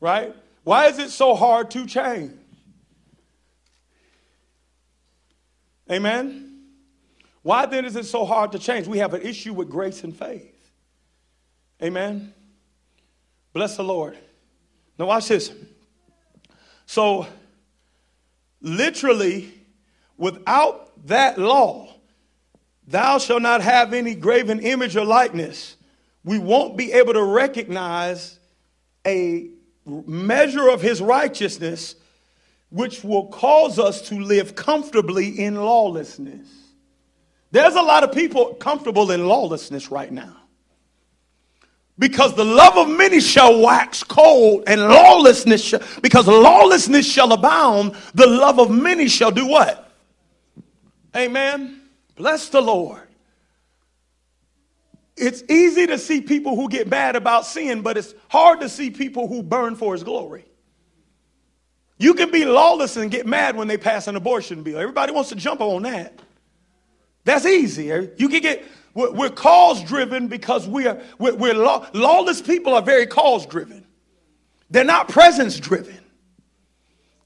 [0.01, 0.35] Right?
[0.65, 2.33] Why is it so hard to change?
[5.91, 6.63] Amen?
[7.43, 8.87] Why then is it so hard to change?
[8.87, 10.51] We have an issue with grace and faith.
[11.83, 12.33] Amen?
[13.53, 14.19] Bless the Lord.
[14.99, 15.53] Now, watch this.
[16.87, 17.27] So,
[18.65, 19.53] literally,
[20.17, 21.95] without that law,
[22.89, 25.77] thou shalt not have any graven image or likeness,
[26.25, 28.39] we won't be able to recognize
[29.07, 29.51] a
[29.87, 31.95] measure of his righteousness
[32.71, 36.49] which will cause us to live comfortably in lawlessness.
[37.51, 40.37] There's a lot of people comfortable in lawlessness right now.
[41.99, 47.95] Because the love of many shall wax cold, and lawlessness shall, because lawlessness shall abound,
[48.15, 49.93] the love of many shall do what?
[51.15, 51.81] Amen.
[52.17, 53.01] Bless the Lord.
[55.17, 58.91] It's easy to see people who get mad about sin, but it's hard to see
[58.91, 60.45] people who burn for his glory.
[61.99, 64.79] You can be lawless and get mad when they pass an abortion bill.
[64.79, 66.19] Everybody wants to jump on that.
[67.25, 68.13] That's easier.
[68.17, 72.75] You can get, we're, we're cause driven because we are, we're, we're law, lawless people
[72.75, 73.85] are very cause driven.
[74.71, 75.99] They're not presence driven.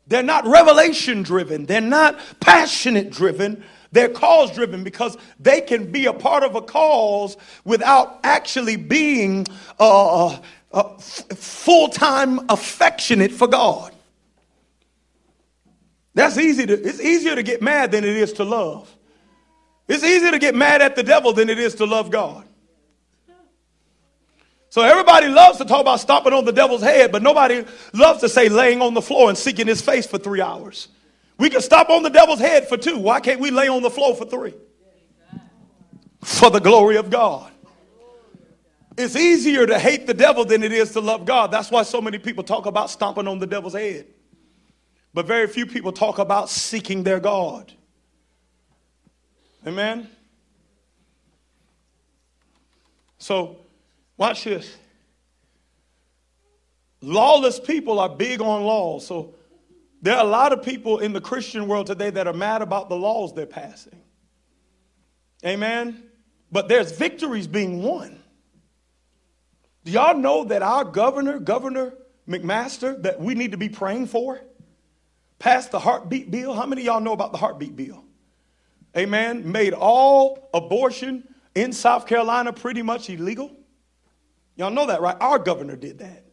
[0.07, 1.67] They're not revelation driven.
[1.67, 3.63] They're not passionate driven.
[3.93, 9.47] They're cause driven because they can be a part of a cause without actually being
[9.79, 10.41] uh, uh,
[10.73, 13.95] uh full time affectionate for God.
[16.15, 18.93] That's easy to, it's easier to get mad than it is to love.
[19.89, 22.45] It's easier to get mad at the devil than it is to love God.
[24.71, 28.29] So everybody loves to talk about stomping on the devil's head, but nobody loves to
[28.29, 30.89] say laying on the floor and seeking his face for three hours.
[31.39, 32.99] We can stop on the devil's head for two.
[32.99, 34.55] Why can't we lay on the floor for three?
[36.23, 37.51] For the glory of God.
[38.99, 41.51] It's easier to hate the devil than it is to love God.
[41.51, 44.07] That's why so many people talk about stomping on the devil's head.
[45.15, 47.73] But very few people talk about seeking their God.
[49.67, 50.09] Amen?
[53.19, 53.57] So,
[54.17, 54.77] watch this.
[57.01, 59.07] Lawless people are big on laws.
[59.07, 59.35] So,
[60.01, 62.89] there are a lot of people in the Christian world today that are mad about
[62.89, 64.01] the laws they're passing.
[65.45, 66.05] Amen?
[66.51, 68.23] But there's victories being won.
[69.85, 71.95] Do y'all know that our governor, Governor
[72.29, 74.41] McMaster, that we need to be praying for,
[75.39, 76.55] passed the heartbeat bill?
[76.55, 78.05] How many of y'all know about the heartbeat bill?
[78.99, 83.51] Amen, made all abortion in South Carolina pretty much illegal?
[84.57, 85.17] Y'all know that, right?
[85.21, 86.25] Our governor did that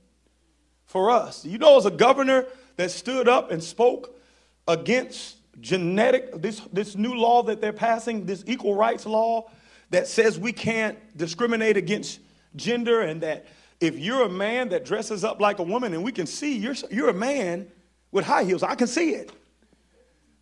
[0.86, 1.45] for us.
[1.45, 2.45] You know, as a governor
[2.78, 4.19] that stood up and spoke
[4.67, 9.49] against genetic, this, this new law that they're passing, this equal rights law
[9.91, 12.19] that says we can't discriminate against
[12.56, 13.45] gender and that
[13.80, 16.75] if you're a man that dresses up like a woman and we can see you're,
[16.89, 17.67] you're a man
[18.12, 19.32] with high heels, I can see it.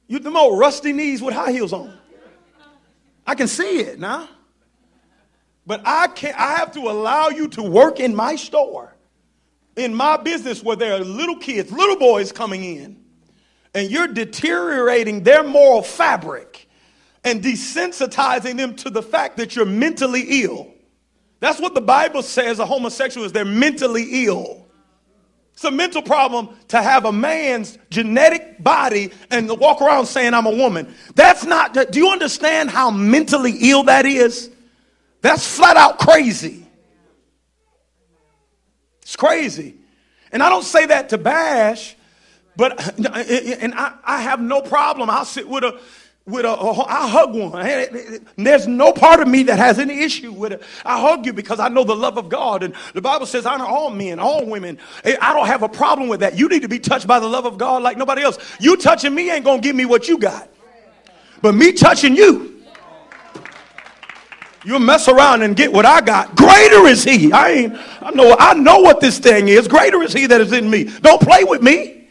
[0.07, 1.97] You the more rusty knees with high heels on.
[3.25, 4.27] I can see it now.
[5.65, 8.95] But I can't I have to allow you to work in my store,
[9.75, 13.01] in my business where there are little kids, little boys coming in,
[13.73, 16.67] and you're deteriorating their moral fabric
[17.23, 20.73] and desensitizing them to the fact that you're mentally ill.
[21.39, 24.62] That's what the Bible says a homosexual is they're mentally ill.
[25.53, 30.47] It's a mental problem to have a man's genetic body and walk around saying, I'm
[30.47, 30.93] a woman.
[31.15, 34.49] That's not, do you understand how mentally ill that is?
[35.21, 36.65] That's flat out crazy.
[39.03, 39.75] It's crazy.
[40.31, 41.95] And I don't say that to bash,
[42.55, 45.09] but, and I, I have no problem.
[45.09, 45.79] I'll sit with a,
[46.25, 47.51] with a, I hug one.
[48.37, 50.63] There's no part of me that has any issue with it.
[50.85, 52.63] I hug you because I know the love of God.
[52.63, 54.77] And the Bible says, honor all men, all women.
[55.03, 56.37] I don't have a problem with that.
[56.37, 58.37] You need to be touched by the love of God like nobody else.
[58.59, 60.47] You touching me ain't going to give me what you got.
[61.41, 62.63] But me touching you,
[64.63, 66.37] you'll mess around and get what I got.
[66.37, 67.33] Greater is he.
[67.33, 69.67] I ain't, I know, I know what this thing is.
[69.67, 70.85] Greater is he that is in me.
[70.85, 72.07] Don't play with me.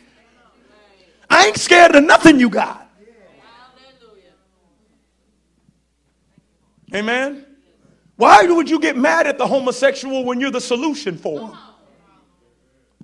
[1.30, 2.81] I ain't scared of nothing you got.
[6.94, 7.46] Amen?
[8.16, 11.58] Why would you get mad at the homosexual when you're the solution for them?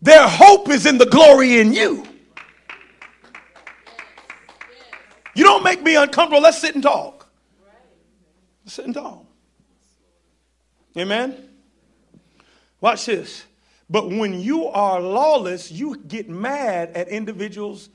[0.00, 2.04] Their hope is in the glory in you.
[5.34, 6.42] You don't make me uncomfortable.
[6.42, 7.28] Let's sit and talk.
[8.64, 9.24] Let's sit and talk.
[10.96, 11.48] Amen?
[12.80, 13.44] Watch this.
[13.90, 17.88] But when you are lawless, you get mad at individuals.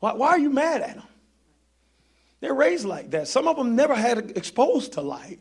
[0.00, 1.04] Why, why are you mad at them?
[2.40, 3.28] They're raised like that.
[3.28, 5.40] Some of them never had exposed to light.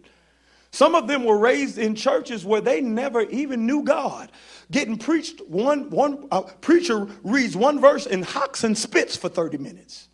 [0.72, 4.32] Some of them were raised in churches where they never even knew God.
[4.70, 9.58] Getting preached, one, one uh, preacher reads one verse and hocks and spits for 30
[9.58, 10.10] minutes.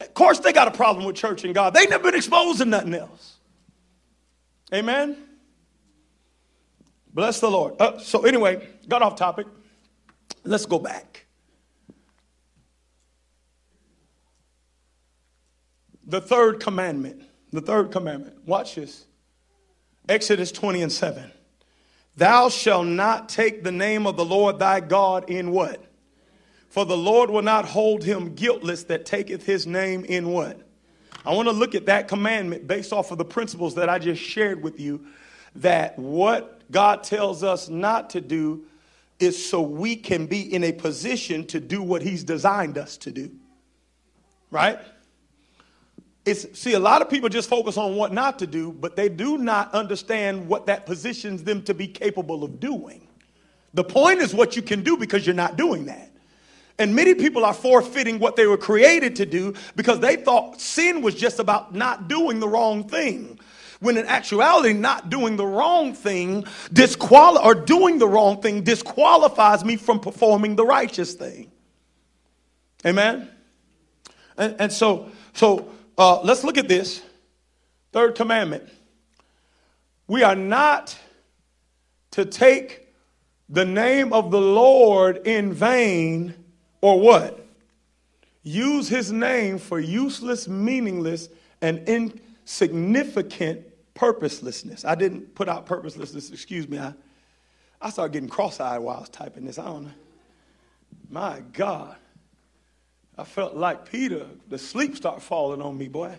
[0.00, 1.72] Of course, they got a problem with church and God.
[1.72, 3.36] They never been exposed to nothing else.
[4.74, 5.16] Amen.
[7.12, 7.74] Bless the Lord.
[7.80, 9.46] Uh, so, anyway, got off topic.
[10.44, 11.19] Let's go back.
[16.10, 17.22] The third commandment.
[17.52, 18.46] The third commandment.
[18.46, 19.06] Watch this.
[20.08, 21.30] Exodus 20 and 7.
[22.16, 25.84] Thou shalt not take the name of the Lord thy God in what?
[26.68, 30.60] For the Lord will not hold him guiltless that taketh his name in what?
[31.24, 34.22] I want to look at that commandment based off of the principles that I just
[34.22, 35.06] shared with you.
[35.56, 38.64] That what God tells us not to do
[39.18, 43.10] is so we can be in a position to do what he's designed us to
[43.10, 43.30] do.
[44.50, 44.78] Right?
[46.24, 49.08] It's, see, a lot of people just focus on what not to do, but they
[49.08, 53.08] do not understand what that positions them to be capable of doing.
[53.72, 56.10] The point is what you can do because you're not doing that.
[56.78, 61.02] And many people are forfeiting what they were created to do because they thought sin
[61.02, 63.38] was just about not doing the wrong thing.
[63.80, 69.64] When in actuality, not doing the wrong thing disqual- or doing the wrong thing disqualifies
[69.64, 71.50] me from performing the righteous thing.
[72.84, 73.28] Amen?
[74.36, 77.02] And, and so, so uh, let's look at this.
[77.92, 78.66] Third commandment.
[80.06, 80.96] We are not
[82.12, 82.88] to take
[83.50, 86.34] the name of the Lord in vain
[86.80, 87.46] or what?
[88.42, 91.28] Use his name for useless, meaningless,
[91.60, 94.86] and insignificant purposelessness.
[94.86, 96.78] I didn't put out purposelessness, excuse me.
[96.78, 96.94] I,
[97.82, 99.58] I started getting cross eyed while I was typing this.
[99.58, 99.90] I don't know.
[101.10, 101.96] My God.
[103.18, 106.16] I felt like Peter, the sleep started falling on me, boy.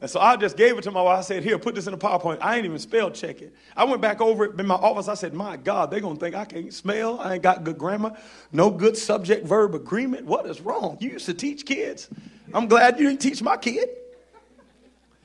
[0.00, 1.18] And so I just gave it to my wife.
[1.18, 2.38] I said, Here, put this in a PowerPoint.
[2.40, 3.52] I ain't even spell check it.
[3.76, 5.08] I went back over it in my office.
[5.08, 7.20] I said, My God, they're going to think I can't spell.
[7.20, 8.16] I ain't got good grammar,
[8.50, 10.24] no good subject verb agreement.
[10.24, 10.96] What is wrong?
[11.00, 12.08] You used to teach kids.
[12.54, 13.90] I'm glad you didn't teach my kid.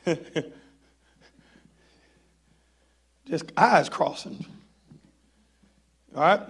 [3.26, 4.46] just eyes crossing.
[6.16, 6.42] All right?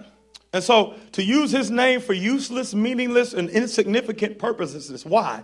[0.56, 4.90] And so to use his name for useless, meaningless, and insignificant purposes.
[4.90, 5.42] is Why?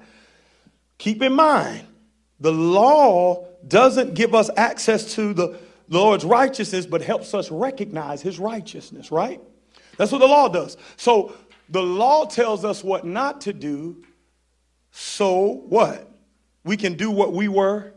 [0.96, 1.86] Keep in mind,
[2.40, 5.58] the law doesn't give us access to the
[5.90, 9.38] Lord's righteousness, but helps us recognize his righteousness, right?
[9.98, 10.78] That's what the law does.
[10.96, 11.34] So
[11.68, 14.02] the law tells us what not to do.
[14.92, 16.10] So what?
[16.64, 17.92] We can do what we were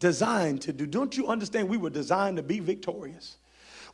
[0.00, 0.86] designed to do.
[0.86, 1.68] Don't you understand?
[1.68, 3.36] We were designed to be victorious.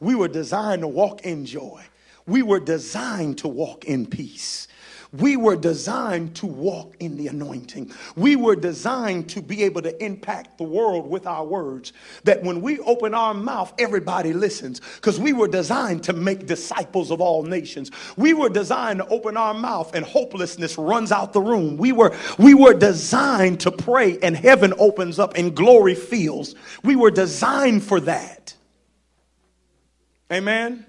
[0.01, 1.83] We were designed to walk in joy.
[2.27, 4.69] We were designed to walk in peace.
[5.13, 7.93] We were designed to walk in the anointing.
[8.17, 11.93] We were designed to be able to impact the world with our words.
[12.25, 17.11] That when we open our mouth, everybody listens because we were designed to make disciples
[17.11, 17.91] of all nations.
[18.17, 21.77] We were designed to open our mouth and hopelessness runs out the room.
[21.77, 26.55] We were, we were designed to pray and heaven opens up and glory fills.
[26.83, 28.55] We were designed for that.
[30.33, 30.87] Amen.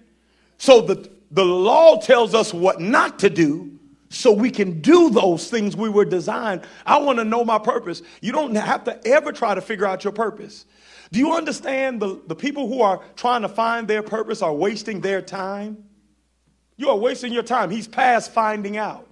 [0.57, 3.79] So the, the law tells us what not to do
[4.09, 6.61] so we can do those things we were designed.
[6.86, 8.03] I want to know my purpose.
[8.21, 10.65] You don't have to ever try to figure out your purpose.
[11.11, 15.01] Do you understand the, the people who are trying to find their purpose are wasting
[15.01, 15.84] their time?
[16.77, 17.71] You are wasting your time.
[17.71, 19.07] He's past finding out.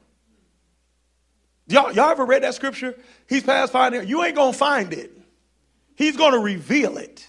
[1.67, 2.95] Y'all, y'all ever read that scripture?
[3.28, 4.07] He's past finding out.
[4.07, 5.11] You ain't going to find it,
[5.95, 7.26] He's going to reveal it.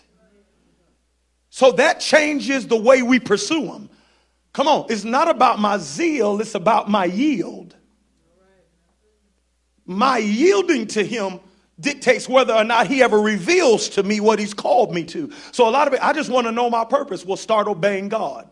[1.48, 3.88] So that changes the way we pursue Him.
[4.52, 7.74] Come on, it's not about my zeal, it's about my yield.
[9.86, 11.40] My yielding to him
[11.80, 15.32] dictates whether or not he ever reveals to me what he's called me to.
[15.50, 17.24] So a lot of it, I just want to know my purpose.
[17.24, 18.48] Well, start obeying God.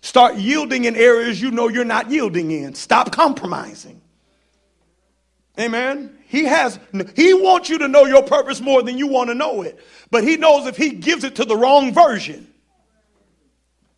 [0.00, 2.74] Start yielding in areas you know you're not yielding in.
[2.74, 4.00] Stop compromising.
[5.58, 6.18] Amen.
[6.26, 6.78] He has
[7.14, 9.78] he wants you to know your purpose more than you want to know it.
[10.10, 12.52] But he knows if he gives it to the wrong version,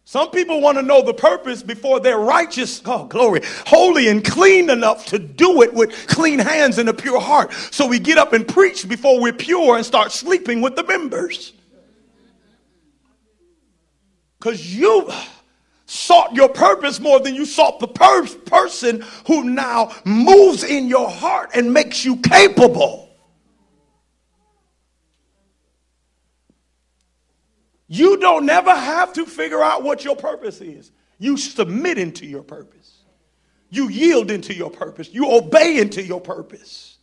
[0.09, 4.71] some people want to know the purpose before they're righteous, oh, glory, holy and clean
[4.71, 7.53] enough to do it with clean hands and a pure heart.
[7.73, 11.55] So we get up and preach before we're pure and start sleeping with the members.
[14.39, 15.11] Because you
[15.87, 21.11] sought your purpose more than you sought the per- person who now moves in your
[21.11, 23.06] heart and makes you capable.
[27.89, 30.91] You don't never have to figure out what your purpose is.
[31.19, 33.03] You submit into your purpose.
[33.71, 35.09] You yield into your purpose.
[35.13, 36.99] You obey into your purpose.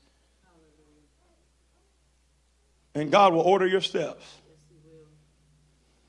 [2.96, 4.24] And God will order your steps.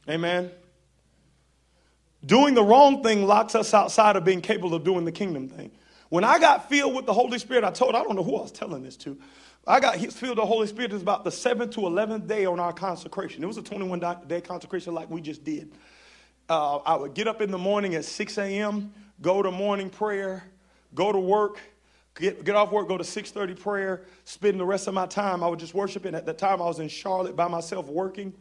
[0.08, 0.50] Amen.
[2.24, 5.70] Doing the wrong thing locks us outside of being capable of doing the kingdom thing.
[6.08, 8.42] When I got filled with the Holy Spirit, I told, I don't know who I
[8.42, 9.18] was telling this to.
[9.66, 10.90] I got filled the Holy Spirit.
[10.90, 13.42] It was about the seventh to eleventh day on our consecration.
[13.42, 15.72] It was a 21 day consecration like we just did.
[16.48, 18.92] Uh, I would get up in the morning at 6 a.m.,
[19.22, 20.44] go to morning prayer,
[20.94, 21.58] go to work,
[22.20, 25.42] get, get off work, go to 6.30 prayer, spend the rest of my time.
[25.42, 26.04] I would just worship.
[26.04, 28.34] And at the time, I was in Charlotte by myself working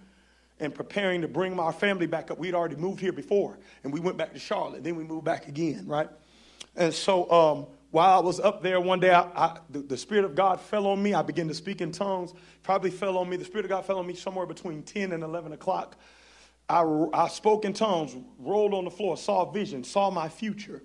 [0.60, 2.38] and preparing to bring my family back up.
[2.38, 4.84] We'd already moved here before, and we went back to Charlotte.
[4.84, 6.10] Then we moved back again, right?
[6.76, 10.26] And so um, while I was up there one day, I, I, the, the, Spirit
[10.26, 11.14] of God fell on me.
[11.14, 12.34] I began to speak in tongues.
[12.64, 13.38] Probably fell on me.
[13.38, 15.96] The Spirit of God fell on me somewhere between 10 and 11 o'clock.
[16.68, 16.82] I,
[17.14, 20.82] I spoke in tongues, rolled on the floor, saw vision, saw my future,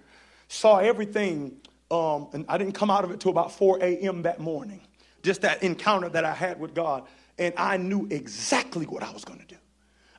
[0.48, 1.56] saw everything.
[1.90, 4.20] Um, and I didn't come out of it till about 4 a.m.
[4.22, 4.82] that morning.
[5.22, 7.06] Just that encounter that I had with God.
[7.38, 9.56] And I knew exactly what I was going to do.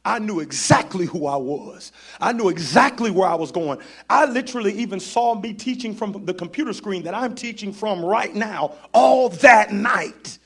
[0.06, 1.92] I knew exactly who I was.
[2.22, 3.80] I knew exactly where I was going.
[4.10, 8.34] I literally even saw me teaching from the computer screen that I'm teaching from right
[8.34, 10.40] now all that night.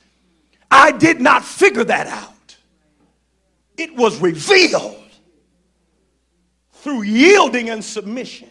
[0.70, 2.56] I did not figure that out.
[3.76, 5.00] It was revealed
[6.72, 8.50] through yielding and submission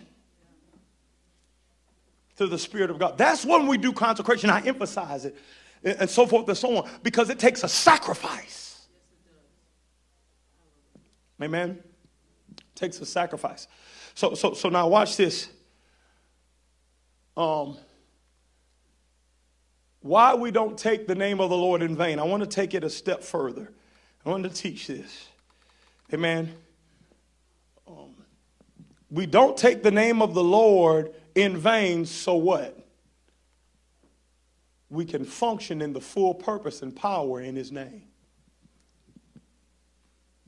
[2.38, 3.18] to the Spirit of God.
[3.18, 4.50] That's when we do consecration.
[4.50, 5.38] I emphasize it
[5.84, 8.63] and so forth and so on because it takes a sacrifice.
[11.44, 11.80] Amen.
[12.76, 13.68] Takes a sacrifice.
[14.16, 15.50] So so so now watch this.
[17.38, 17.78] Um
[20.04, 22.20] why we don't take the name of the Lord in vain.
[22.20, 23.72] I want to take it a step further.
[24.26, 25.30] I want to teach this.
[26.14, 26.54] Amen.
[27.88, 28.14] Um,
[29.10, 32.78] we don't take the name of the Lord in vain, so what?
[34.90, 38.04] We can function in the full purpose and power in his name.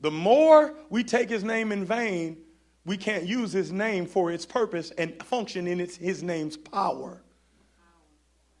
[0.06, 2.36] The more we take his name in vain,
[2.84, 7.20] we can't use his name for its purpose and function in its, his name's power.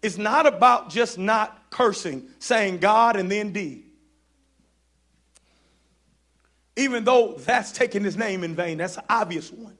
[0.02, 3.84] It's not about just not cursing, saying God and then D.
[6.74, 9.78] Even though that's taking his name in vain, that's an obvious one.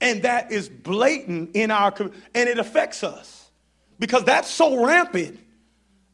[0.00, 3.52] And that is blatant in our, and it affects us
[4.00, 5.38] because that's so rampant.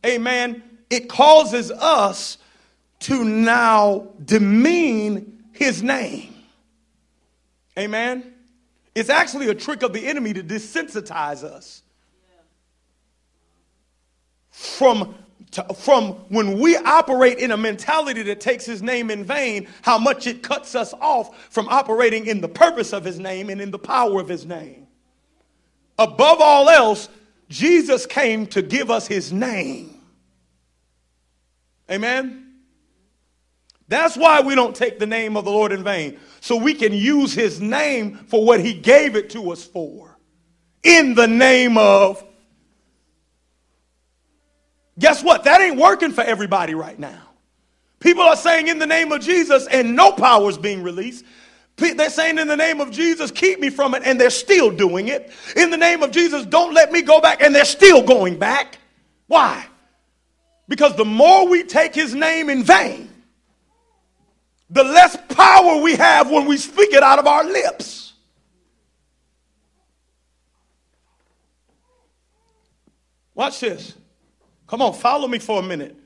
[0.04, 0.62] Amen.
[0.90, 2.36] It causes us
[3.00, 6.34] to now demean his name.
[7.78, 8.34] Amen.
[8.94, 11.82] It's actually a trick of the enemy to desensitize us
[14.50, 15.14] from
[15.52, 19.98] to, from when we operate in a mentality that takes his name in vain, how
[19.98, 23.70] much it cuts us off from operating in the purpose of his name and in
[23.70, 24.86] the power of his name.
[25.98, 27.08] Above all else,
[27.48, 30.02] Jesus came to give us his name.
[31.90, 32.47] Amen.
[33.88, 36.18] That's why we don't take the name of the Lord in vain.
[36.40, 40.16] So we can use his name for what he gave it to us for.
[40.82, 42.24] In the name of.
[44.98, 45.44] Guess what?
[45.44, 47.22] That ain't working for everybody right now.
[48.00, 51.24] People are saying in the name of Jesus and no power is being released.
[51.76, 55.08] They're saying in the name of Jesus, keep me from it, and they're still doing
[55.08, 55.30] it.
[55.56, 58.78] In the name of Jesus, don't let me go back, and they're still going back.
[59.28, 59.64] Why?
[60.66, 63.08] Because the more we take his name in vain,
[64.70, 68.12] the less power we have when we speak it out of our lips.
[73.34, 73.94] Watch this.
[74.66, 75.96] Come on, follow me for a minute.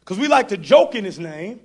[0.00, 1.60] Because we like to joke in his name.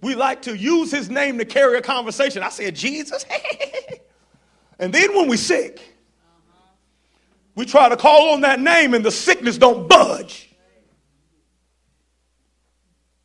[0.00, 2.42] We like to use his name to carry a conversation.
[2.42, 3.26] I said, Jesus.
[4.78, 5.80] and then when we're sick,
[7.56, 10.48] we try to call on that name and the sickness don't budge.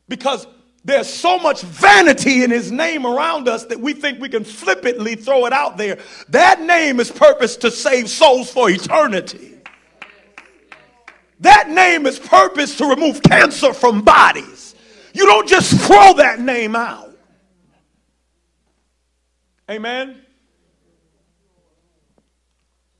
[0.07, 0.47] Because
[0.85, 5.15] there's so much vanity in his name around us that we think we can flippantly
[5.15, 5.97] throw it out there.
[6.29, 9.57] That name is purpose to save souls for eternity.
[11.39, 14.75] That name is purpose to remove cancer from bodies.
[15.13, 17.11] You don't just throw that name out.
[19.69, 20.21] Amen.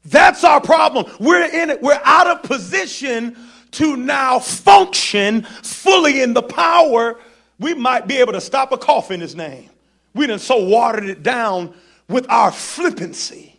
[0.06, 1.06] That's our problem.
[1.20, 1.82] We're in it.
[1.82, 3.38] We're out of position
[3.72, 7.20] to now function fully in the power
[7.64, 9.70] we might be able to stop a cough in his name.
[10.14, 11.74] We done so watered it down
[12.10, 13.58] with our flippancy.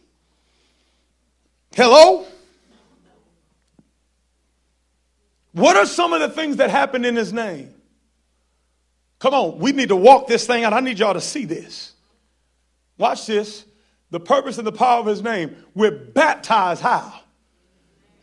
[1.75, 2.27] Hello?
[5.53, 7.75] What are some of the things that happened in his name?
[9.21, 10.75] Come on, we need to walk this thing out.
[10.75, 11.95] I need y'all to see this.
[12.99, 13.65] Watch this.
[14.11, 15.57] The purpose and the power of his name.
[15.75, 17.21] We're baptized how?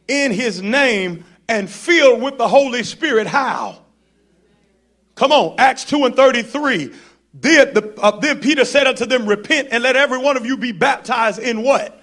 [0.07, 3.79] In his name and filled with the Holy Spirit how?
[5.21, 6.91] Come on, Acts 2 and 33.
[7.35, 10.57] Then, the, uh, then Peter said unto them, Repent and let every one of you
[10.57, 12.01] be baptized in what?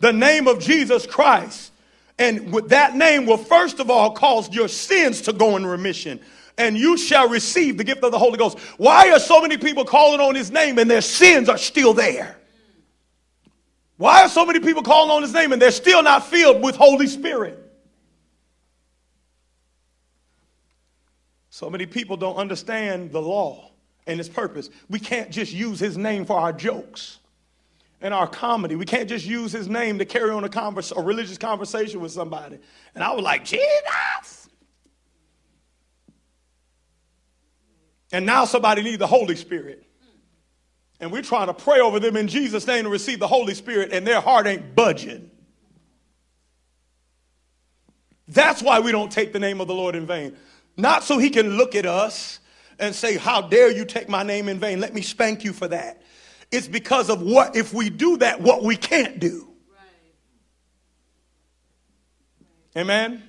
[0.00, 1.72] The name of Jesus Christ.
[2.18, 6.20] And with that name will first of all cause your sins to go in remission.
[6.56, 8.58] And you shall receive the gift of the Holy Ghost.
[8.78, 12.34] Why are so many people calling on his name and their sins are still there?
[13.98, 16.76] Why are so many people calling on his name and they're still not filled with
[16.76, 17.63] Holy Spirit?
[21.54, 23.70] So many people don't understand the law
[24.08, 24.70] and its purpose.
[24.90, 27.20] We can't just use his name for our jokes
[28.00, 28.74] and our comedy.
[28.74, 32.10] We can't just use his name to carry on a, converse, a religious conversation with
[32.10, 32.58] somebody.
[32.96, 34.48] And I was like, Jesus.
[38.10, 39.86] And now somebody needs the Holy Spirit.
[40.98, 43.92] And we're trying to pray over them in Jesus' name to receive the Holy Spirit,
[43.92, 45.30] and their heart ain't budging.
[48.26, 50.36] That's why we don't take the name of the Lord in vain.
[50.76, 52.40] Not so he can look at us
[52.78, 54.80] and say, How dare you take my name in vain?
[54.80, 56.02] Let me spank you for that.
[56.50, 59.48] It's because of what, if we do that, what we can't do.
[62.74, 62.82] Right.
[62.82, 63.22] Amen?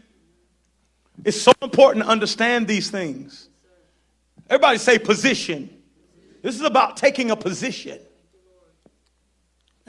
[1.23, 3.49] It's so important to understand these things.
[4.49, 5.69] Everybody say position.
[6.41, 7.99] This is about taking a position.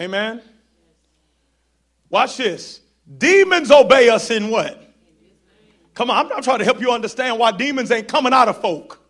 [0.01, 0.41] Amen?
[2.09, 2.81] Watch this.
[3.19, 4.86] Demons obey us in what?
[5.97, 8.61] Come on, I'm, I'm trying to help you understand why demons ain't coming out of
[8.61, 9.01] folk.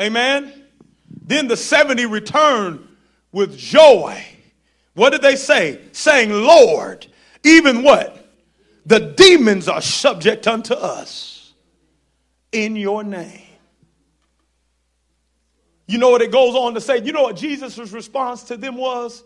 [0.00, 0.64] Amen.
[1.22, 2.88] Then the 70 returned
[3.32, 4.24] with joy.
[4.94, 5.80] What did they say?
[5.92, 7.06] Saying, Lord,
[7.44, 8.26] even what?
[8.86, 11.52] The demons are subject unto us
[12.50, 13.42] in your name.
[15.86, 17.02] You know what it goes on to say?
[17.02, 19.22] You know what Jesus' response to them was?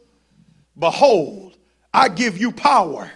[0.77, 1.57] Behold,
[1.95, 3.11] I give you power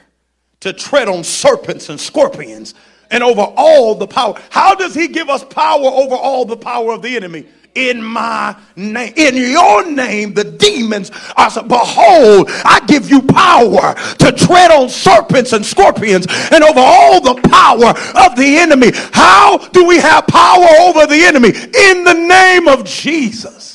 [0.65, 2.73] to tread on serpents and scorpions
[3.11, 4.41] and over all the power.
[4.49, 7.47] How does he give us power over all the power of the enemy?
[7.75, 9.13] in my name.
[9.17, 15.53] In your name, the demons are Behold, I give you power to tread on serpents
[15.53, 17.91] and scorpions and over all the power
[18.25, 18.93] of the enemy.
[19.13, 21.49] How do we have power over the enemy?
[21.49, 23.74] In the name of Jesus.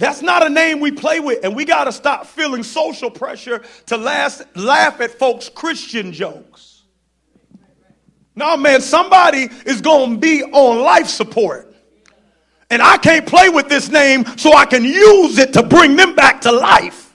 [0.00, 1.44] That's not a name we play with.
[1.44, 6.84] And we got to stop feeling social pressure to last, laugh at folks' Christian jokes.
[8.34, 11.76] No, man, somebody is going to be on life support.
[12.70, 16.14] And I can't play with this name so I can use it to bring them
[16.14, 17.09] back to life.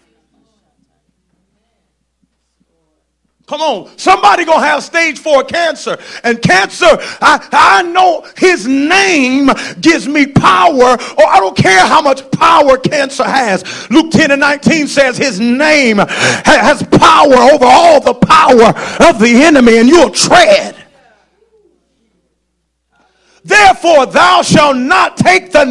[3.47, 5.99] Come on, somebody gonna have stage four cancer.
[6.23, 6.87] And cancer,
[7.21, 12.77] I, I know his name gives me power, or I don't care how much power
[12.79, 13.63] cancer has.
[13.91, 18.69] Luke 10 and 19 says his name has power over all the power
[19.07, 20.75] of the enemy, and you'll tread.
[23.43, 25.65] Therefore, thou shalt not take the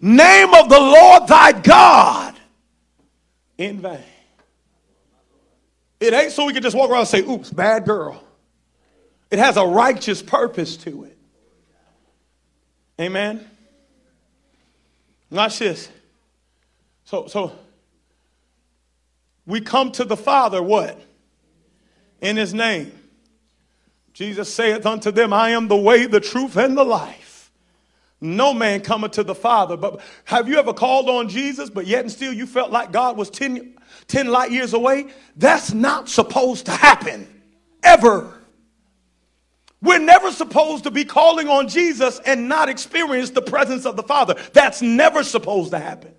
[0.00, 2.34] name of the Lord thy God
[3.58, 4.00] in vain.
[6.02, 8.20] It ain't so we can just walk around and say, oops, bad girl.
[9.30, 11.16] It has a righteous purpose to it.
[13.00, 13.48] Amen.
[15.30, 15.88] Watch this.
[17.04, 17.52] So, so
[19.46, 21.00] we come to the Father, what?
[22.20, 22.92] In his name.
[24.12, 27.21] Jesus saith unto them, I am the way, the truth, and the life.
[28.22, 29.76] No man cometh to the Father.
[29.76, 33.16] But have you ever called on Jesus, but yet and still you felt like God
[33.16, 33.74] was 10,
[34.06, 35.08] 10 light years away.
[35.36, 37.26] That's not supposed to happen
[37.82, 38.32] ever.
[39.82, 44.04] We're never supposed to be calling on Jesus and not experience the presence of the
[44.04, 44.36] Father.
[44.52, 46.14] That's never supposed to happen.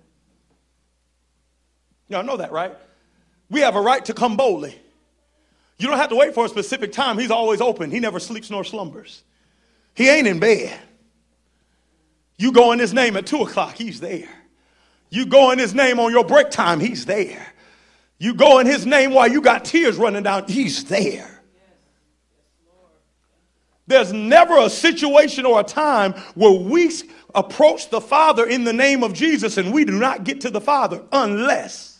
[2.08, 2.76] Y'all know that, right?
[3.48, 4.78] We have a right to come boldly.
[5.78, 7.18] You don't have to wait for a specific time.
[7.18, 7.90] He's always open.
[7.90, 9.22] He never sleeps nor slumbers.
[9.94, 10.78] He ain't in bed.
[12.44, 14.28] You go in his name at two o'clock, he's there.
[15.08, 17.54] You go in his name on your break time, he's there.
[18.18, 21.42] You go in his name while you got tears running down, he's there.
[23.86, 26.92] There's never a situation or a time where we
[27.34, 30.60] approach the Father in the name of Jesus and we do not get to the
[30.60, 31.98] Father unless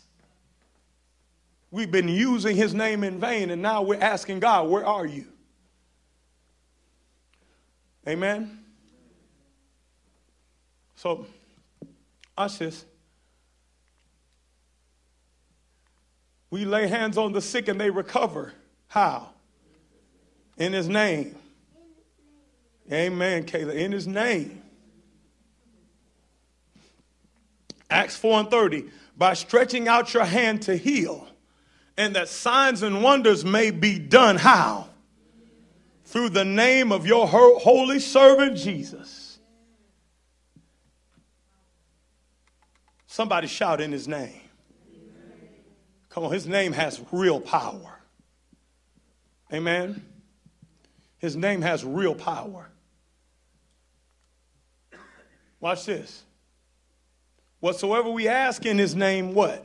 [1.71, 5.25] we've been using his name in vain and now we're asking God, Where are you?
[8.07, 8.64] Amen.
[11.05, 11.27] So,
[12.59, 12.83] this.
[16.49, 18.55] We lay hands on the sick and they recover.
[18.87, 19.29] How?
[20.57, 21.37] In his name.
[22.91, 23.75] Amen, Kayla.
[23.75, 24.63] In his name.
[27.91, 28.85] Acts 4 and 30.
[29.19, 31.29] By stretching out your hand to heal,
[31.99, 34.37] and that signs and wonders may be done.
[34.37, 34.89] How?
[36.07, 39.24] Through the name of your holy servant Jesus.
[43.15, 44.41] Somebody shout in his name.
[46.09, 48.01] Come on, his name has real power.
[49.53, 50.05] Amen.
[51.19, 52.69] His name has real power.
[55.61, 56.25] Watch this.
[57.61, 59.65] Whatsoever we ask in his name, what?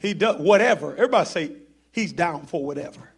[0.00, 0.90] He does whatever.
[0.94, 1.52] Everybody say,
[1.92, 3.12] He's down for whatever.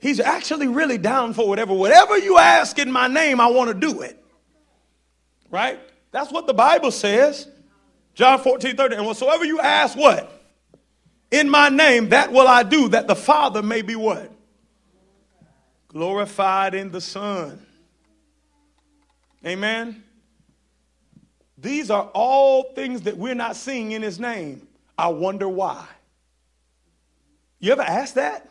[0.00, 1.72] He's actually really down for whatever.
[1.72, 4.20] Whatever you ask in my name, I want to do it.
[5.52, 5.78] Right?
[6.10, 7.46] That's what the Bible says.
[8.14, 8.96] John 14, 30.
[8.96, 10.30] And whatsoever you ask, what?
[11.30, 14.30] In my name, that will I do, that the Father may be what?
[15.88, 17.64] Glorified in the Son.
[19.44, 20.02] Amen.
[21.56, 24.66] These are all things that we're not seeing in his name.
[24.96, 25.86] I wonder why.
[27.58, 28.48] You ever ask that?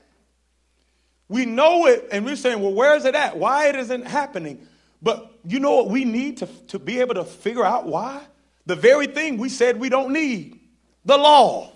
[1.28, 3.38] We know it and we're saying, well, where is it at?
[3.38, 4.68] Why it isn't happening?
[5.02, 8.22] But you know what we need to, to be able to figure out why?
[8.70, 10.60] The very thing we said we don't need
[11.04, 11.72] the law.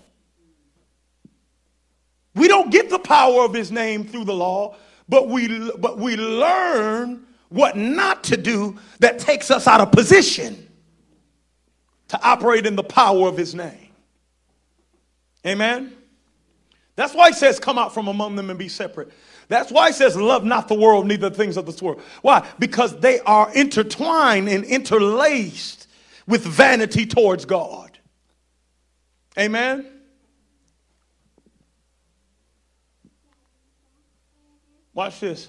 [2.36, 4.76] We don't get the power of his name through the law,
[5.08, 10.68] but we, but we learn what not to do that takes us out of position
[12.10, 13.88] to operate in the power of his name.
[15.44, 15.96] Amen.
[16.94, 19.10] That's why he says, Come out from among them and be separate.
[19.48, 22.00] That's why he says, Love not the world, neither the things of this world.
[22.22, 22.48] Why?
[22.60, 25.83] Because they are intertwined and interlaced
[26.26, 27.98] with vanity towards God.
[29.38, 29.86] Amen.
[34.94, 35.48] Watch this.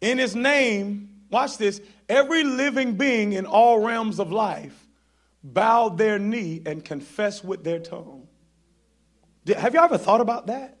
[0.00, 4.86] In his name, watch this, every living being in all realms of life
[5.44, 8.26] bowed their knee and confessed with their tongue.
[9.46, 10.78] Have you ever thought about that?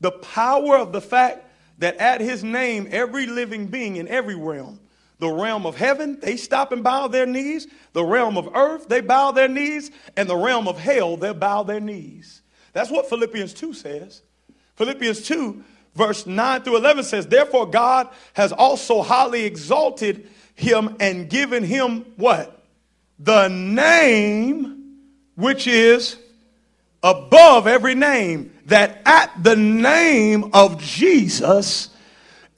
[0.00, 1.44] The power of the fact
[1.78, 4.80] that at his name, every living being in every realm,
[5.18, 7.66] the realm of heaven, they stop and bow their knees.
[7.92, 9.90] The realm of earth, they bow their knees.
[10.16, 12.42] And the realm of hell, they bow their knees.
[12.72, 14.22] That's what Philippians 2 says.
[14.76, 15.64] Philippians 2
[15.96, 22.04] verse 9 through 11 says, Therefore, God has also highly exalted him and given him
[22.16, 22.64] what?
[23.18, 24.98] The name
[25.34, 26.16] which is
[27.02, 31.90] above every name, that at the name of Jesus,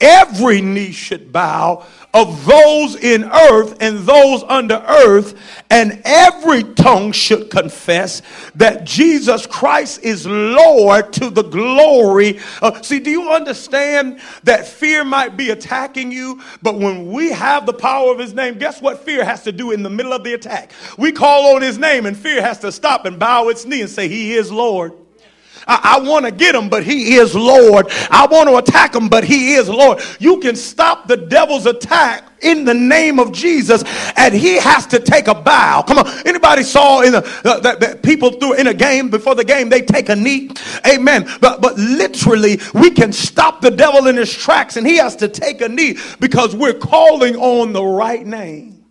[0.01, 5.39] every knee should bow of those in earth and those under earth,
[5.69, 8.21] and every tongue should confess
[8.55, 12.39] that Jesus Christ is Lord to the glory.
[12.61, 17.65] Of, see, do you understand that fear might be attacking you, but when we have
[17.65, 20.23] the power of His name, guess what fear has to do in the middle of
[20.23, 20.71] the attack?
[20.97, 23.89] We call on His name, and fear has to stop and bow its knee and
[23.89, 24.93] say, He is Lord.
[25.69, 27.85] I, I want to get him, but he is Lord.
[28.09, 30.01] I want to attack him, but he is Lord.
[30.19, 33.83] You can stop the devil's attack in the name of Jesus,
[34.17, 35.83] and he has to take a bow.
[35.83, 39.43] Come on, anybody saw in the, that, that people through in a game before the
[39.43, 40.49] game they take a knee,
[40.87, 41.29] amen.
[41.39, 45.27] But but literally, we can stop the devil in his tracks, and he has to
[45.27, 48.85] take a knee because we're calling on the right name,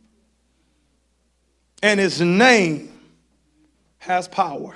[1.83, 2.93] and his name
[3.99, 4.75] has power.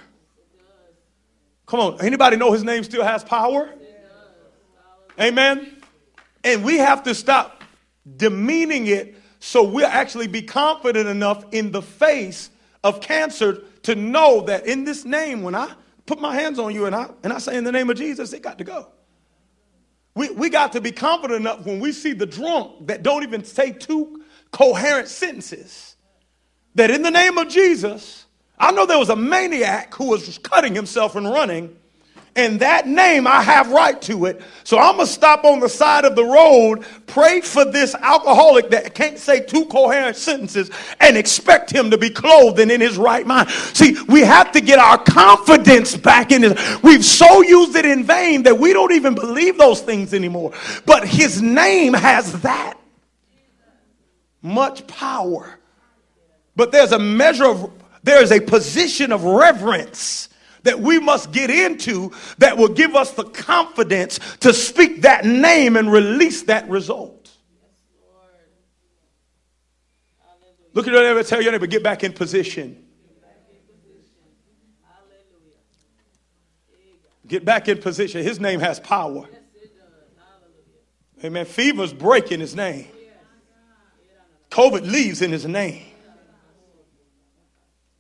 [1.73, 3.71] Come on, anybody know his name still has power?
[5.19, 5.75] Amen.
[6.45, 7.65] And we have to stop
[8.19, 12.51] demeaning it so we'll actually be confident enough in the face
[12.85, 15.73] of cancer to know that in this name, when I
[16.05, 18.35] put my hands on you and I, and I say in the name of Jesus,
[18.35, 18.89] it got to go.
[20.15, 23.45] We, we got to be confident enough when we see the drunk that don't even
[23.45, 25.97] say two coherent sentences
[26.75, 28.22] that in the name of Jesus,
[28.63, 31.77] I know there was a maniac who was cutting himself and running.
[32.37, 34.41] And that name, I have right to it.
[34.65, 38.71] So I'm going to stop on the side of the road, pray for this alcoholic
[38.71, 42.97] that can't say two coherent sentences, and expect him to be clothed and in his
[42.97, 43.51] right mind.
[43.51, 46.83] See, we have to get our confidence back in it.
[46.83, 50.53] We've so used it in vain that we don't even believe those things anymore.
[50.87, 52.79] But his name has that
[54.41, 55.59] much power.
[56.57, 60.29] But there's a measure of there is a position of reverence
[60.63, 65.77] that we must get into that will give us the confidence to speak that name
[65.77, 67.31] and release that result.
[70.75, 72.83] Look at your neighbor, tell your neighbor, get back in position.
[77.27, 78.23] Get back in position.
[78.23, 79.27] His name has power.
[81.25, 81.47] Amen.
[81.47, 82.89] Fever's break in his name.
[84.51, 85.92] COVID leaves in his name.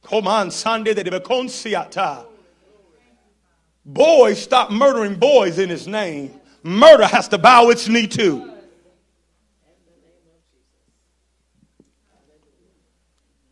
[0.02, 2.26] Koman Sunday de Beconsiata.
[3.84, 6.40] Boys stop murdering boys in his name.
[6.62, 8.52] Murder has to bow its knee to.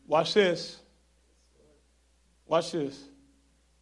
[0.06, 0.78] Watch this.
[2.46, 3.04] Watch this.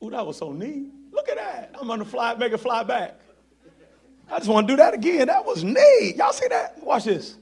[0.05, 0.93] Ooh, that was so neat.
[1.11, 1.75] Look at that.
[1.79, 3.19] I'm gonna fly, make it fly back.
[4.31, 5.27] I just want to do that again.
[5.29, 6.17] That was neat.
[6.17, 6.83] Y'all see that?
[6.83, 7.37] Watch this.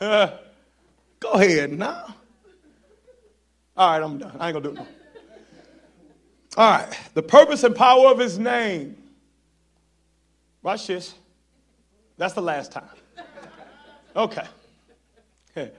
[1.24, 2.14] Go ahead now.
[3.78, 4.36] All right, I'm done.
[4.38, 4.86] I ain't gonna do it no.
[6.58, 7.00] All right.
[7.14, 8.94] The purpose and power of his name.
[10.62, 11.14] Watch this.
[12.18, 12.84] That's the last time.
[14.14, 14.46] Okay.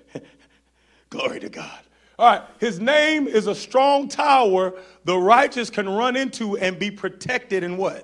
[1.11, 1.79] Glory to God.
[2.17, 2.41] All right.
[2.59, 4.73] His name is a strong tower
[5.03, 8.03] the righteous can run into and be protected in what?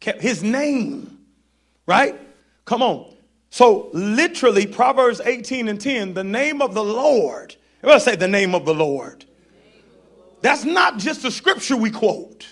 [0.00, 1.18] His name.
[1.84, 2.16] Right?
[2.64, 3.13] Come on.
[3.54, 7.54] So, literally, Proverbs 18 and 10, the name of the Lord.
[7.84, 9.24] Everybody say the name of the Lord.
[10.40, 12.48] That's not just a scripture we quote.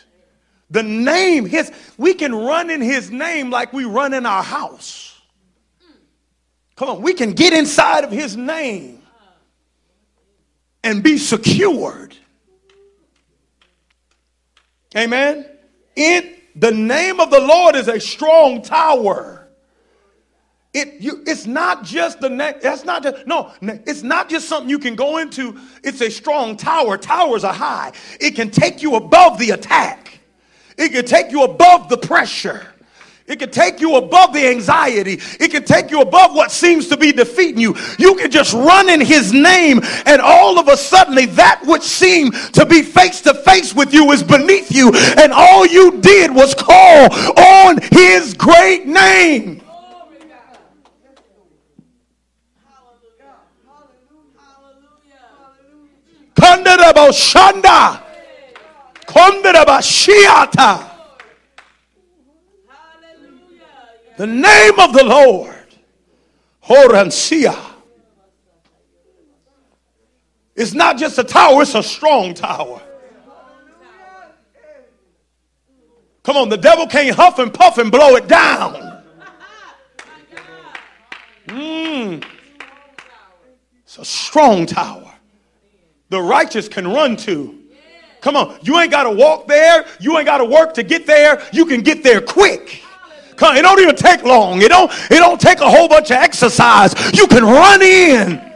[0.71, 5.21] The name, his, we can run in his name like we run in our house.
[6.77, 9.03] Come on, we can get inside of his name
[10.85, 12.17] and be secured.
[14.97, 15.47] Amen.
[15.97, 19.42] It the name of the Lord is a strong tower.
[20.75, 22.63] It, you, it's not just the neck.
[22.63, 25.61] That's not just, no, it's not just something you can go into.
[25.85, 26.97] It's a strong tower.
[26.97, 27.93] Towers are high.
[28.21, 30.21] It can take you above the attack.
[30.79, 32.67] It can take you above the pressure.
[33.27, 35.21] It can take you above the anxiety.
[35.39, 37.77] It can take you above what seems to be defeating you.
[37.99, 42.35] You can just run in his name, and all of a sudden, that which seemed
[42.55, 46.55] to be face to face with you is beneath you, and all you did was
[46.55, 49.62] call on his great name.
[56.35, 58.03] Kandaraba Shanda.
[59.07, 60.91] Kondaraba Shiata.
[64.17, 65.67] The name of the Lord.
[66.65, 67.59] Horansia.
[70.55, 72.81] It's not just a tower, it's a strong tower.
[76.23, 79.03] Come on, the devil can't huff and puff and blow it down.
[81.47, 82.25] Mm.
[83.83, 85.12] It's a strong tower
[86.13, 87.59] the righteous can run to.
[88.21, 89.87] Come on, you ain't got to walk there.
[89.99, 91.43] You ain't got to work to get there.
[91.53, 92.83] You can get there quick.
[93.35, 94.61] Come it don't even take long.
[94.63, 94.93] It don't.
[95.11, 96.95] It don't take a whole bunch of exercise.
[97.17, 98.53] You can run in.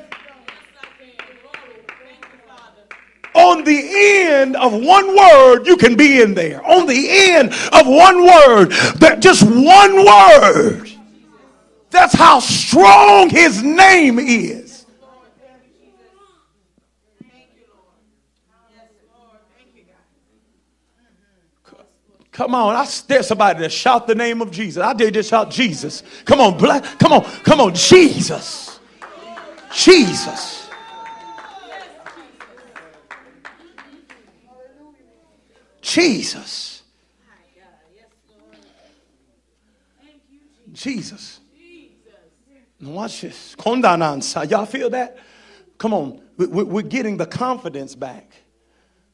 [3.35, 3.89] On the
[4.31, 6.65] end of one word, you can be in there.
[6.65, 10.91] On the end of one word, that just one word.
[11.91, 14.66] That's how strong his name is.
[22.37, 24.83] Come on, I dare somebody to shout the name of Jesus.
[24.83, 26.03] I dare just shout Jesus.
[26.27, 28.79] Come on, bless, come on, come on, Jesus.
[29.73, 30.69] Jesus.
[35.81, 36.83] Jesus.
[40.75, 41.41] Jesus.
[42.83, 43.57] Watch this.
[43.65, 45.17] Y'all feel that?
[45.79, 46.21] Come on.
[46.37, 48.31] We're getting the confidence back.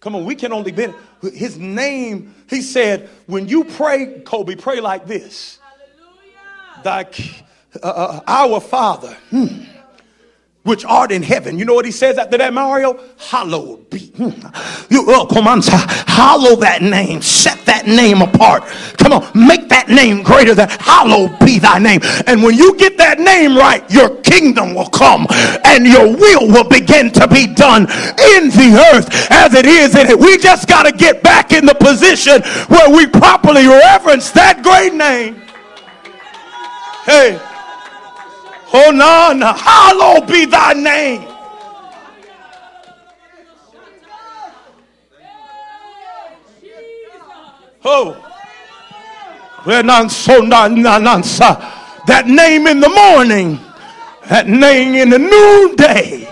[0.03, 0.89] Come on, we can only be
[1.33, 2.35] his name.
[2.51, 5.59] He said, when you pray, Kobe, pray like this.
[6.83, 7.07] Thy
[7.83, 9.17] uh, uh, our Father.
[9.31, 9.72] Hmm
[10.65, 11.59] which art in heaven.
[11.59, 12.99] You know what he says after that, Mario?
[13.19, 14.13] Hallowed be.
[14.91, 17.23] You, oh, come on, hallow that name.
[17.23, 18.65] Set that name apart.
[18.99, 22.01] Come on, make that name greater than hallowed be thy name.
[22.27, 25.27] And when you get that name right, your kingdom will come
[25.65, 27.83] and your will will begin to be done
[28.37, 30.19] in the earth as it is in it.
[30.19, 34.95] We just got to get back in the position where we properly reverence that great
[34.95, 35.43] name.
[37.05, 37.52] Hey.
[38.75, 41.27] None, hallowed be thy name.
[47.85, 48.16] Oh,
[52.07, 53.59] that name in the morning,
[54.29, 56.29] that name in the noonday.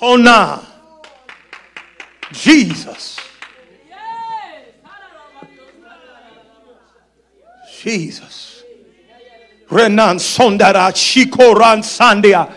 [0.00, 0.62] Now,
[2.32, 3.27] Jesus.
[7.88, 8.64] Jesus.
[9.70, 12.52] Renan sondara shikoran sandia.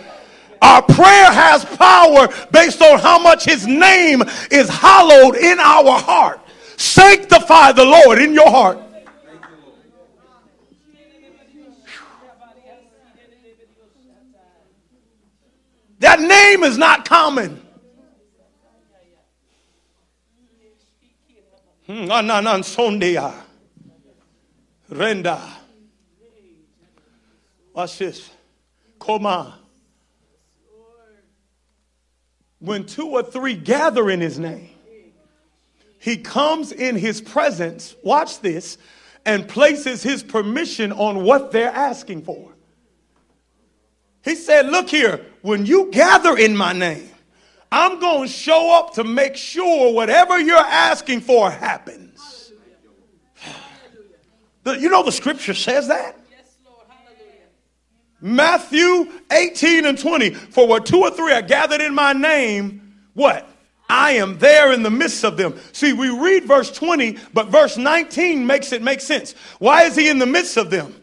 [0.61, 6.41] Our prayer has power based on how much his name is hallowed in our heart.
[6.75, 8.79] Sanctify the Lord in your heart.
[15.99, 17.61] That name is not common.
[21.88, 22.11] Hmm,
[24.91, 25.41] Renda.
[27.73, 28.29] Watch this.
[28.99, 29.57] Koma.
[32.59, 34.69] When two or three gather in his name,
[35.99, 37.95] he comes in his presence.
[38.03, 38.77] Watch this.
[39.25, 42.51] and places his permission on what they're asking for.
[44.23, 47.09] He said, Look here, when you gather in my name,
[47.71, 52.11] I'm going to show up to make sure whatever you're asking for happens.
[54.64, 56.18] The, you know, the scripture says that.
[58.22, 60.30] Matthew 18 and 20.
[60.32, 63.47] For where two or three are gathered in my name, what?
[63.89, 65.59] I am there in the midst of them.
[65.74, 69.34] See, we read verse 20, but verse 19 makes it make sense.
[69.59, 70.95] Why is he in the midst of them?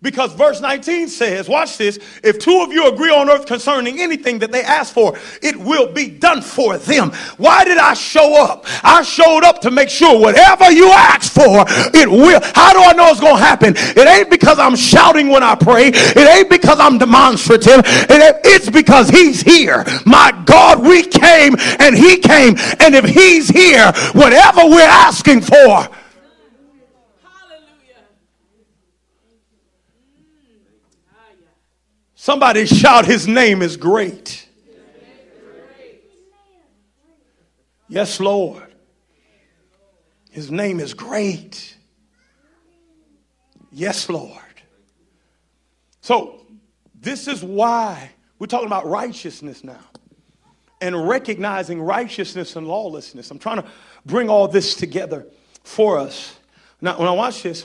[0.00, 4.38] Because verse 19 says, watch this, if two of you agree on earth concerning anything
[4.38, 7.10] that they ask for, it will be done for them.
[7.36, 8.64] Why did I show up?
[8.84, 12.40] I showed up to make sure whatever you ask for, it will.
[12.54, 13.74] How do I know it's going to happen?
[13.76, 15.88] It ain't because I'm shouting when I pray.
[15.88, 17.82] It ain't because I'm demonstrative.
[17.84, 19.84] it's because he's here.
[20.06, 22.54] My God, we came and he came.
[22.78, 25.88] And if he's here, whatever we're asking for,
[32.28, 34.46] Somebody shout, His name is great.
[37.88, 38.66] Yes, Lord.
[40.30, 41.74] His name is great.
[43.72, 44.42] Yes, Lord.
[46.02, 46.44] So,
[46.94, 49.80] this is why we're talking about righteousness now
[50.82, 53.30] and recognizing righteousness and lawlessness.
[53.30, 53.68] I'm trying to
[54.04, 55.24] bring all this together
[55.64, 56.36] for us.
[56.82, 57.64] Now, when I watch this,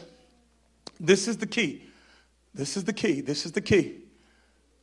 [1.01, 1.84] this is the key.
[2.53, 3.20] This is the key.
[3.20, 4.03] This is the key.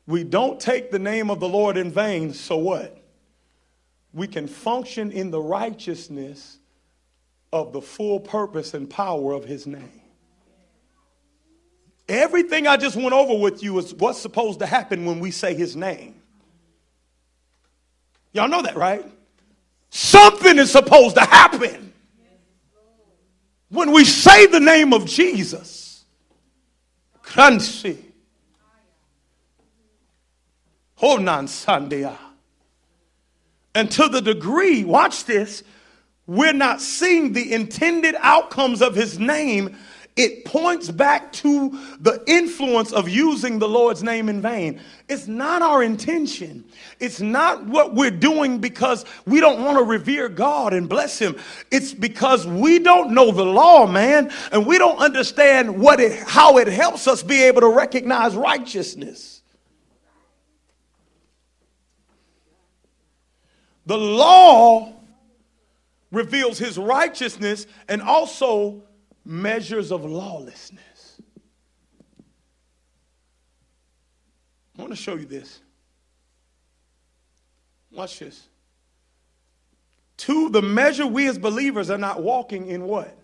[0.07, 2.97] We don't take the name of the Lord in vain, so what?
[4.13, 6.59] We can function in the righteousness
[7.53, 10.01] of the full purpose and power of his name.
[12.09, 15.55] Everything I just went over with you is what's supposed to happen when we say
[15.55, 16.21] his name.
[18.33, 19.05] Y'all know that, right?
[19.91, 21.93] Something is supposed to happen
[23.69, 26.05] when we say the name of Jesus.
[27.23, 28.10] Crunchy.
[31.01, 32.15] Honan Sandia.
[33.75, 35.63] And to the degree, watch this,
[36.27, 39.79] we're not seeing the intended outcomes of his name,
[40.15, 41.71] it points back to
[42.01, 44.79] the influence of using the Lord's name in vain.
[45.09, 46.65] It's not our intention.
[46.99, 51.35] It's not what we're doing because we don't want to revere God and bless him.
[51.71, 56.59] It's because we don't know the law, man, and we don't understand what it how
[56.59, 59.40] it helps us be able to recognize righteousness.
[63.91, 64.93] The law
[66.13, 68.85] reveals his righteousness and also
[69.25, 71.21] measures of lawlessness.
[74.79, 75.59] I want to show you this.
[77.91, 78.47] Watch this.
[80.19, 83.19] To the measure we as believers are not walking in what?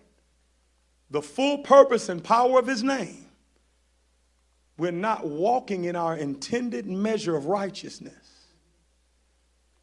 [1.11, 3.29] The full purpose and power of his name.
[4.77, 8.26] We're not walking in our intended measure of righteousness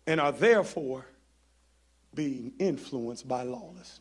[0.06, 1.06] and are therefore
[2.14, 4.00] being influenced by lawlessness.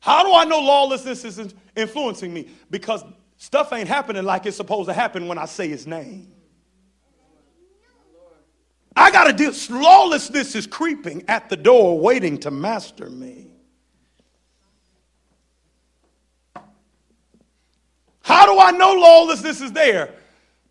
[0.00, 2.48] How do I know lawlessness is influencing me?
[2.70, 3.02] Because
[3.36, 6.30] stuff ain't happening like it's supposed to happen when I say his name.
[8.96, 9.52] I got to deal.
[9.70, 13.48] Lawlessness is creeping at the door, waiting to master me.
[18.22, 20.14] How do I know lawlessness is there?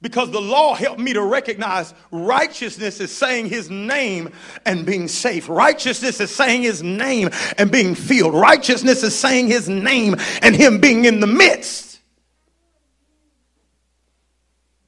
[0.03, 4.33] Because the law helped me to recognize righteousness is saying his name
[4.65, 5.47] and being safe.
[5.47, 8.33] Righteousness is saying his name and being filled.
[8.33, 12.01] Righteousness is saying his name and him being in the midst.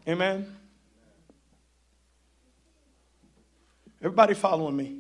[0.06, 0.54] Amen.
[4.02, 5.00] Everybody following me?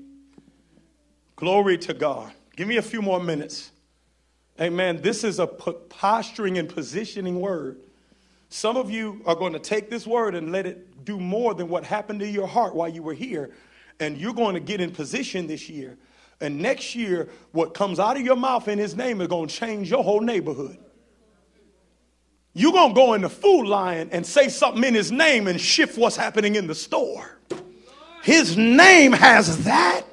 [1.35, 2.31] Glory to God.
[2.55, 3.69] Give me a few more minutes.
[4.61, 5.01] Amen.
[5.01, 7.81] This is a posturing and positioning word.
[8.55, 11.67] Some of you are going to take this word and let it do more than
[11.67, 13.51] what happened to your heart while you were here.
[13.99, 15.97] And you're going to get in position this year.
[16.39, 19.53] And next year, what comes out of your mouth in his name is going to
[19.53, 20.77] change your whole neighborhood.
[22.53, 25.59] You're going to go in the food line and say something in his name and
[25.59, 27.37] shift what's happening in the store.
[28.23, 30.03] His name has that.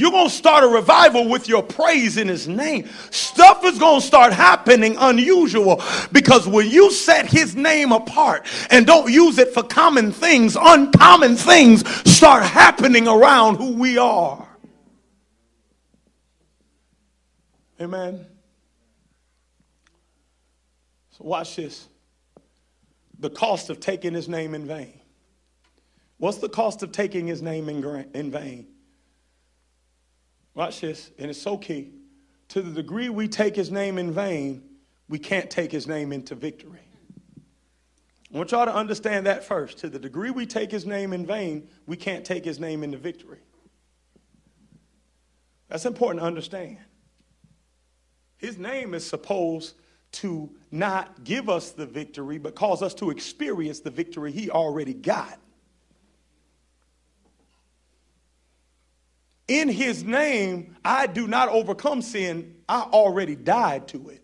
[0.00, 2.88] You're going to start a revival with your praise in his name.
[3.10, 8.86] Stuff is going to start happening unusual because when you set his name apart and
[8.86, 14.48] don't use it for common things, uncommon things start happening around who we are.
[17.78, 18.24] Amen.
[21.10, 21.86] So watch this.
[23.18, 24.98] The cost of taking his name in vain.
[26.16, 27.84] What's the cost of taking his name in,
[28.14, 28.66] in vain?
[30.54, 31.92] Watch this, and it's so key.
[32.48, 34.62] to the degree we take his name in vain,
[35.08, 36.80] we can't take his name into victory.
[38.32, 39.78] I want y'all to understand that first.
[39.78, 42.96] To the degree we take his name in vain, we can't take his name into
[42.96, 43.40] victory.
[45.68, 46.78] That's important to understand.
[48.36, 49.74] His name is supposed
[50.12, 54.94] to not give us the victory, but cause us to experience the victory he already
[54.94, 55.38] got.
[59.50, 62.54] In his name, I do not overcome sin.
[62.68, 64.22] I already died to it.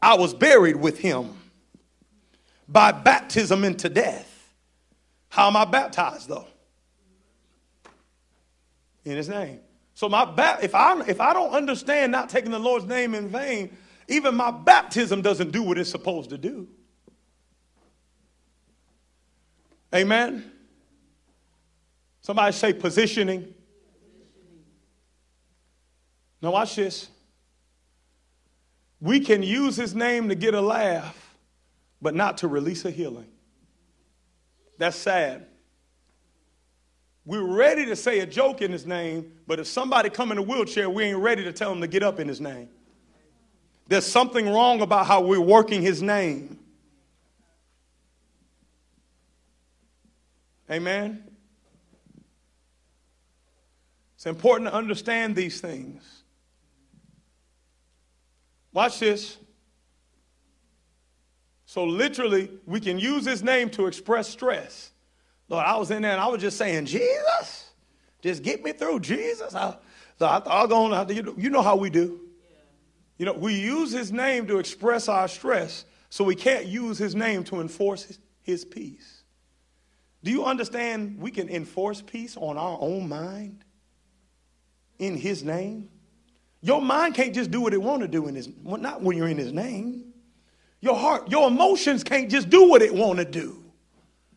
[0.00, 1.36] I was buried with him
[2.66, 4.54] by baptism into death.
[5.28, 6.46] How am I baptized though?
[9.04, 9.60] In his name.
[9.92, 13.28] So my ba- if I if I don't understand not taking the Lord's name in
[13.28, 13.76] vain,
[14.08, 16.66] even my baptism doesn't do what it's supposed to do.
[19.94, 20.50] Amen.
[22.22, 23.56] Somebody say positioning.
[26.42, 27.08] Now watch this.
[29.00, 31.36] We can use his name to get a laugh,
[32.02, 33.28] but not to release a healing.
[34.78, 35.46] That's sad.
[37.24, 40.42] We're ready to say a joke in his name, but if somebody come in a
[40.42, 42.68] wheelchair, we ain't ready to tell them to get up in his name.
[43.88, 46.58] There's something wrong about how we're working his name.
[50.70, 51.24] Amen.
[54.14, 56.19] It's important to understand these things.
[58.72, 59.36] Watch this.
[61.66, 64.90] So, literally, we can use his name to express stress.
[65.48, 67.70] Lord, I was in there and I was just saying, Jesus,
[68.22, 69.54] just get me through, Jesus.
[69.54, 69.76] I,
[70.18, 72.20] so I thought going to, you know how we do.
[73.18, 77.14] You know, we use his name to express our stress, so we can't use his
[77.14, 79.24] name to enforce his, his peace.
[80.22, 83.64] Do you understand we can enforce peace on our own mind
[84.98, 85.88] in his name?
[86.62, 89.28] Your mind can't just do what it want to do in his not when you're
[89.28, 90.12] in his name.
[90.80, 93.62] Your heart, your emotions can't just do what it want to do.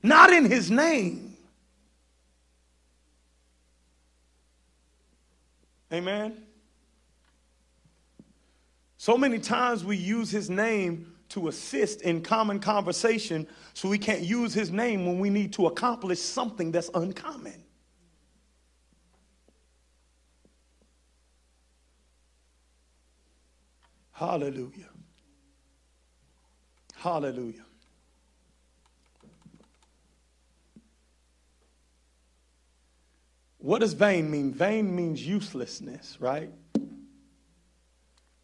[0.01, 1.37] Not in his name.
[5.91, 6.43] Amen.
[8.97, 14.21] So many times we use his name to assist in common conversation, so we can't
[14.21, 17.62] use his name when we need to accomplish something that's uncommon.
[24.13, 24.89] Hallelujah.
[26.95, 27.65] Hallelujah.
[33.57, 34.53] What does vain mean?
[34.53, 36.51] Vain means uselessness, right?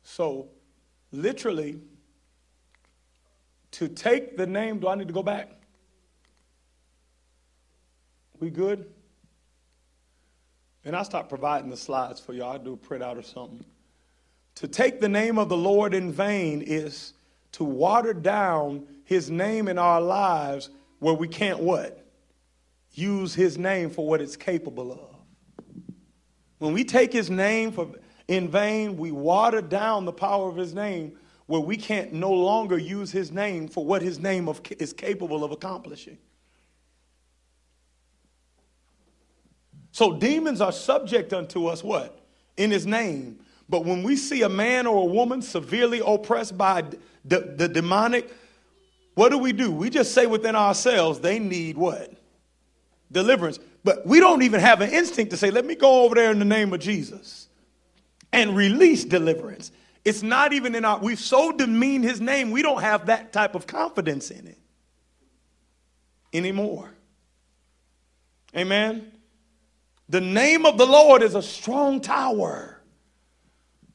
[0.02, 0.50] So,
[1.12, 1.80] literally,
[3.72, 5.52] to take the name, do I need to go back?
[8.40, 8.92] We good?
[10.84, 12.54] And I stop providing the slides for y'all.
[12.54, 13.64] I do a printout or something.
[14.56, 17.14] To take the name of the Lord in vain is
[17.54, 20.70] to water down his name in our lives
[21.00, 22.06] where we can't what?
[22.92, 25.16] Use his name for what it's capable of.
[26.60, 27.90] When we take his name for,
[28.28, 32.78] in vain, we water down the power of his name where we can't no longer
[32.78, 36.18] use his name for what his name of, is capable of accomplishing.
[39.92, 42.20] So demons are subject unto us what?
[42.58, 43.40] In his name.
[43.70, 46.84] But when we see a man or a woman severely oppressed by
[47.24, 48.34] the, the demonic,
[49.14, 49.72] what do we do?
[49.72, 52.12] We just say within ourselves, they need what?
[53.12, 53.60] Deliverance.
[53.84, 56.40] But we don't even have an instinct to say, let me go over there in
[56.40, 57.48] the name of Jesus
[58.34, 59.72] and release deliverance.
[60.04, 63.54] It's not even in our, we've so demeaned his name, we don't have that type
[63.54, 64.58] of confidence in it
[66.34, 66.90] anymore.
[68.56, 69.12] Amen.
[70.08, 72.79] The name of the Lord is a strong tower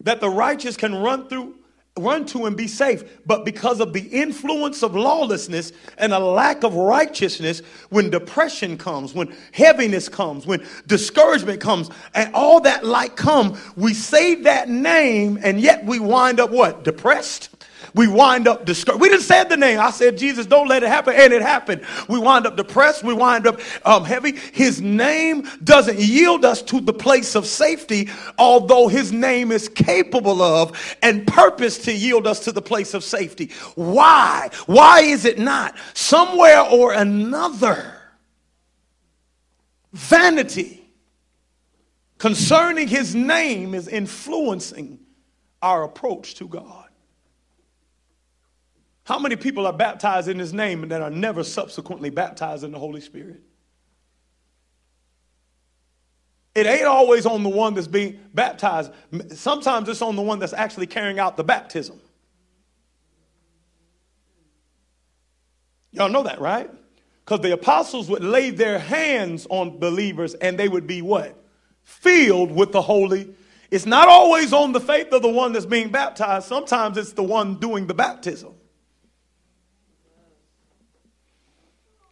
[0.05, 1.55] that the righteous can run through
[1.97, 3.05] run to and be safe.
[3.25, 7.61] But because of the influence of lawlessness and a lack of righteousness,
[7.91, 13.95] when depression comes, when heaviness comes, when discouragement comes, and all that like come, we
[13.95, 16.83] say that name and yet we wind up what?
[16.83, 17.51] Depressed?
[17.95, 19.01] We wind up discouraged.
[19.01, 19.81] We didn't say the name.
[19.81, 21.15] I said, Jesus, don't let it happen.
[21.15, 21.85] And it happened.
[22.09, 23.03] We wind up depressed.
[23.03, 24.37] We wind up um, heavy.
[24.53, 28.09] His name doesn't yield us to the place of safety,
[28.39, 33.05] although his name is capable of and purpose to yield us to the place of
[33.05, 33.51] safety.
[33.75, 34.51] Why?
[34.67, 35.77] Why is it not?
[35.95, 37.93] Somewhere or another,
[39.93, 40.81] vanity
[42.19, 44.99] concerning his name is influencing
[45.61, 46.84] our approach to God.
[49.05, 52.73] How many people are baptized in his name and that are never subsequently baptized in
[52.73, 53.43] the Holy Spirit?
[56.55, 58.93] It ain't always on the one that's being baptized.
[59.33, 62.01] Sometimes it's on the one that's actually carrying out the baptism.
[65.91, 66.71] Y'all know that, right?
[67.25, 71.37] Because the apostles would lay their hands on believers and they would be what?
[71.83, 73.35] Filled with the Holy.
[73.71, 76.47] It's not always on the faith of the one that's being baptized.
[76.47, 78.54] Sometimes it's the one doing the baptism.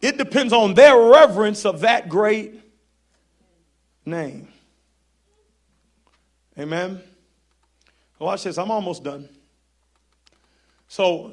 [0.03, 2.59] It depends on their reverence of that great
[4.05, 4.49] name.
[6.59, 7.01] Amen.
[8.19, 8.57] Watch this.
[8.57, 9.29] I'm almost done.
[10.89, 11.31] So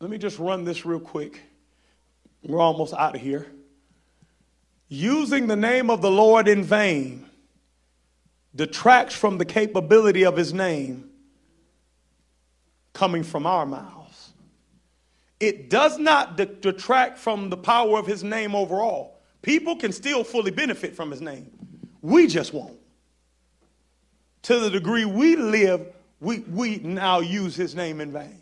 [0.00, 1.40] let me just run this real quick.
[2.42, 3.46] We're almost out of here.
[4.88, 7.26] Using the name of the Lord in vain
[8.56, 11.10] detracts from the capability of his name
[12.92, 13.95] coming from our mouths.
[15.38, 19.20] It does not detract from the power of his name overall.
[19.42, 21.50] People can still fully benefit from his name.
[22.00, 22.78] We just won't.
[24.42, 28.40] To the degree we live, we, we now use his name in vain.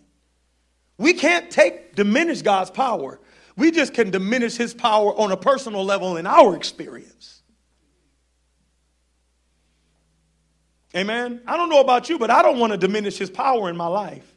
[0.98, 3.20] We can't take diminish God's power.
[3.56, 7.42] We just can diminish his power on a personal level in our experience.
[10.96, 11.40] Amen.
[11.46, 13.88] I don't know about you, but I don't want to diminish his power in my
[13.88, 14.33] life.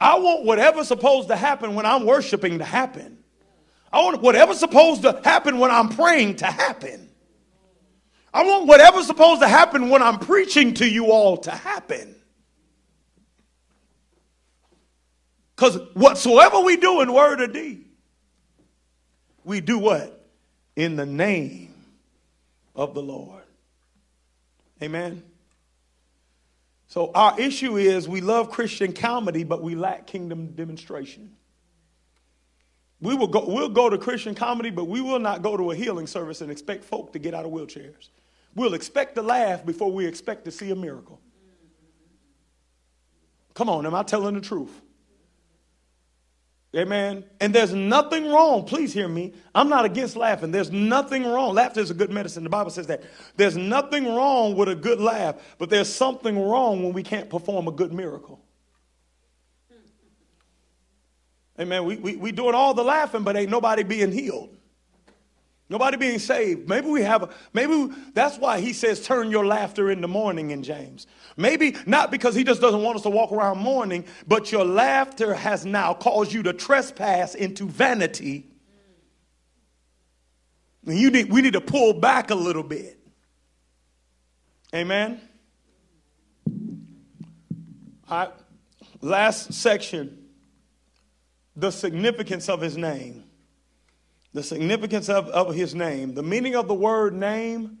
[0.00, 3.18] I want whatever's supposed to happen when I'm worshiping to happen.
[3.92, 7.10] I want whatever's supposed to happen when I'm praying to happen.
[8.32, 12.14] I want whatever's supposed to happen when I'm preaching to you all to happen.
[15.54, 17.84] Because whatsoever we do in word or deed,
[19.44, 20.28] we do what?
[20.76, 21.74] In the name
[22.74, 23.42] of the Lord.
[24.82, 25.29] Amen.
[26.90, 31.36] So our issue is we love Christian comedy, but we lack kingdom demonstration.
[33.00, 35.76] We will go, we'll go to Christian comedy, but we will not go to a
[35.76, 38.08] healing service and expect folk to get out of wheelchairs.
[38.56, 41.20] We'll expect to laugh before we expect to see a miracle.
[43.54, 44.82] Come on, am I telling the truth?
[46.76, 47.24] Amen.
[47.40, 48.64] And there's nothing wrong.
[48.64, 49.34] Please hear me.
[49.54, 50.52] I'm not against laughing.
[50.52, 51.54] There's nothing wrong.
[51.54, 52.44] Laughter is a good medicine.
[52.44, 53.02] The Bible says that.
[53.36, 57.66] There's nothing wrong with a good laugh, but there's something wrong when we can't perform
[57.66, 58.40] a good miracle.
[61.58, 61.84] Amen.
[61.84, 64.56] We, we, we doing all the laughing, but ain't nobody being healed.
[65.70, 66.68] Nobody being saved.
[66.68, 70.64] Maybe we have a, maybe that's why he says turn your laughter into mourning in
[70.64, 71.06] James.
[71.36, 75.32] Maybe not because he just doesn't want us to walk around mourning, but your laughter
[75.32, 78.48] has now caused you to trespass into vanity.
[80.86, 82.98] And you need, we need to pull back a little bit.
[84.74, 85.20] Amen.
[88.10, 88.30] Right.
[89.00, 90.26] Last section
[91.54, 93.29] the significance of his name
[94.32, 96.14] the significance of, of his name.
[96.14, 97.78] The meaning of the word name,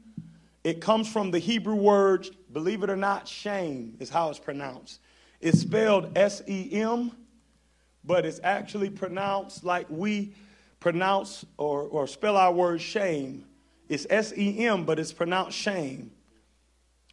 [0.64, 5.00] it comes from the Hebrew word, believe it or not, shame is how it's pronounced.
[5.40, 7.12] It's spelled S E M,
[8.04, 10.34] but it's actually pronounced like we
[10.80, 13.44] pronounce or, or spell our word shame.
[13.88, 16.10] It's S E M, but it's pronounced shame,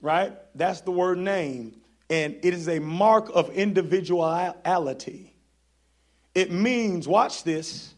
[0.01, 0.33] right?
[0.55, 1.79] That's the word name.
[2.09, 5.33] And it is a mark of individuality.
[6.33, 7.93] It means, watch this,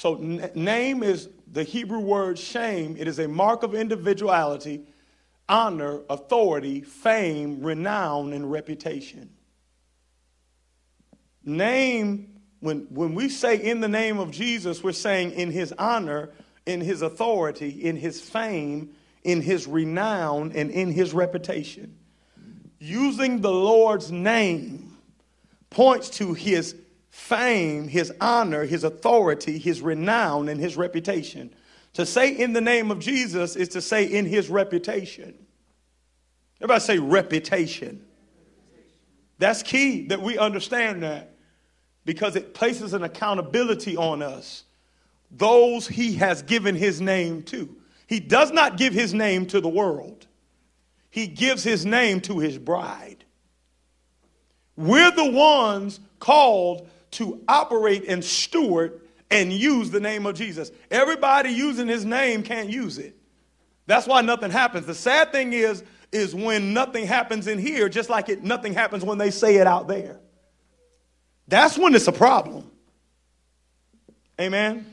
[0.00, 2.96] so, n- name is the Hebrew word shame.
[2.98, 4.86] It is a mark of individuality,
[5.46, 9.28] honor, authority, fame, renown, and reputation.
[11.44, 16.30] Name, when, when we say in the name of Jesus, we're saying in his honor,
[16.64, 21.94] in his authority, in his fame, in his renown, and in his reputation.
[22.78, 24.96] Using the Lord's name
[25.68, 26.74] points to his
[27.10, 31.52] fame, his honor, his authority, his renown, and his reputation.
[31.94, 35.34] To say in the name of Jesus is to say in his reputation.
[36.60, 38.04] Everybody say reputation.
[39.38, 41.34] That's key that we understand that
[42.04, 44.64] because it places an accountability on us.
[45.30, 47.76] Those he has given his name to.
[48.06, 50.26] He does not give his name to the world,
[51.10, 53.24] he gives his name to his bride.
[54.76, 59.00] We're the ones called to operate and steward
[59.30, 60.70] and use the name of Jesus.
[60.90, 63.16] Everybody using his name can't use it.
[63.86, 64.86] That's why nothing happens.
[64.86, 65.82] The sad thing is,
[66.12, 69.66] is when nothing happens in here, just like it nothing happens when they say it
[69.66, 70.20] out there.
[71.48, 72.70] That's when it's a problem.
[74.40, 74.86] Amen.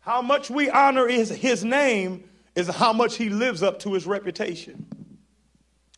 [0.00, 2.24] How much we honor his, his name
[2.54, 4.86] is how much he lives up to his reputation.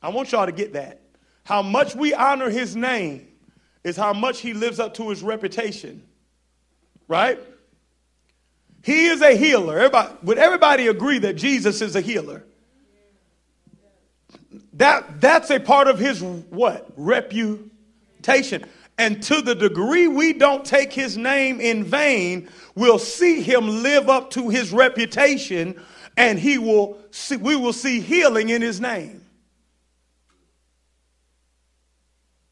[0.03, 1.01] I want y'all to get that.
[1.45, 3.29] How much we honor his name
[3.85, 6.03] is how much he lives up to his reputation.
[7.09, 7.39] Right?
[8.83, 9.79] He is a healer.
[9.79, 12.45] Everybody, would everybody agree that Jesus is a healer?
[14.74, 16.91] That, that's a part of his what?
[16.97, 18.65] Reputation.
[18.99, 24.09] And to the degree we don't take his name in vain, we'll see him live
[24.09, 25.81] up to his reputation
[26.16, 29.22] and he will see, we will see healing in his name.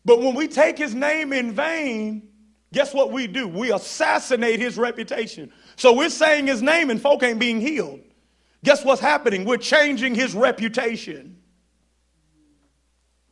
[0.05, 2.29] But when we take his name in vain,
[2.73, 3.47] guess what we do?
[3.47, 5.53] We assassinate his reputation.
[5.77, 8.01] So we're saying his name and folk ain't being healed.
[8.65, 9.45] Guess what's happening?
[9.45, 11.37] We're changing his reputation.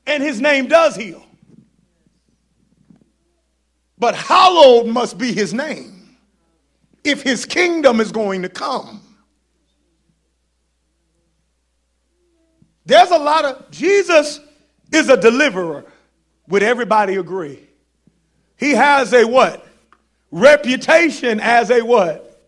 [0.06, 1.24] And his name does heal.
[3.98, 6.16] But hallowed must be his name
[7.04, 9.02] if his kingdom is going to come.
[12.86, 14.40] There's a lot of, Jesus
[14.92, 15.84] is a deliverer.
[16.48, 17.60] Would everybody agree?
[18.56, 19.66] He has a what?
[20.30, 22.42] Reputation as a what?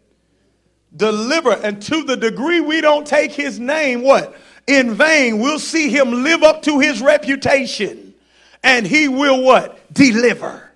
[0.95, 1.61] Deliverer.
[1.63, 4.35] And to the degree we don't take his name, what?
[4.67, 8.15] In vain, we'll see him live up to his reputation.
[8.63, 9.93] And he will what?
[9.93, 10.71] Deliver.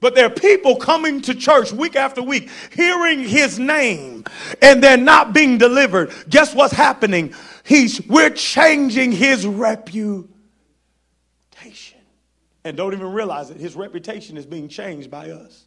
[0.00, 4.24] But there are people coming to church week after week, hearing his name,
[4.62, 6.10] and they're not being delivered.
[6.28, 7.34] Guess what's happening?
[7.64, 10.28] He's, we're changing his reputation.
[12.64, 13.56] And don't even realize it.
[13.56, 15.64] His reputation is being changed by us.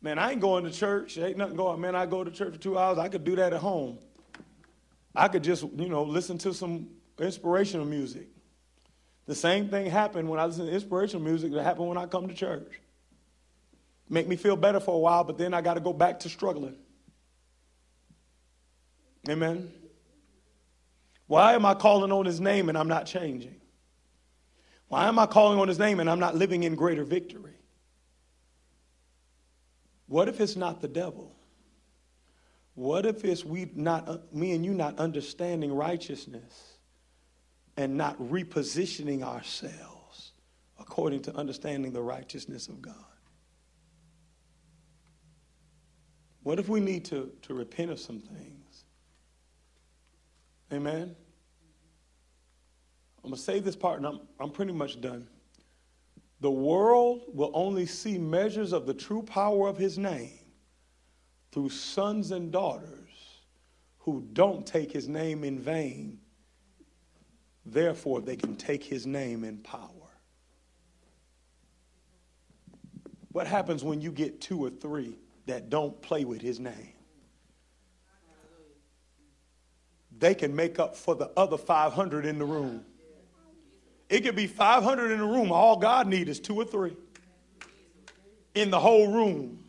[0.00, 1.16] Man, I ain't going to church.
[1.16, 1.80] There Ain't nothing going.
[1.80, 2.98] Man, I go to church for two hours.
[2.98, 3.98] I could do that at home.
[5.14, 6.88] I could just, you know, listen to some
[7.18, 8.28] inspirational music.
[9.26, 12.28] The same thing happened when I listen to inspirational music that happened when I come
[12.28, 12.80] to church.
[14.08, 16.28] Make me feel better for a while, but then I got to go back to
[16.28, 16.76] struggling.
[19.28, 19.70] Amen.
[21.26, 23.57] Why am I calling on his name and I'm not changing?
[24.88, 27.54] Why am I calling on his name and I'm not living in greater victory?
[30.06, 31.34] What if it's not the devil?
[32.74, 36.78] What if it's we not uh, me and you not understanding righteousness
[37.76, 40.32] and not repositioning ourselves
[40.78, 42.94] according to understanding the righteousness of God?
[46.42, 48.84] What if we need to, to repent of some things?
[50.72, 51.14] Amen.
[53.28, 55.28] I'm going to say this part and I'm, I'm pretty much done.
[56.40, 60.38] The world will only see measures of the true power of his name
[61.52, 63.10] through sons and daughters
[63.98, 66.20] who don't take his name in vain.
[67.66, 69.90] Therefore, they can take his name in power.
[73.32, 76.94] What happens when you get two or three that don't play with his name?
[80.16, 82.86] They can make up for the other 500 in the room.
[84.08, 85.52] It could be 500 in a room.
[85.52, 86.96] All God needs is two or three
[88.54, 89.64] in the whole room.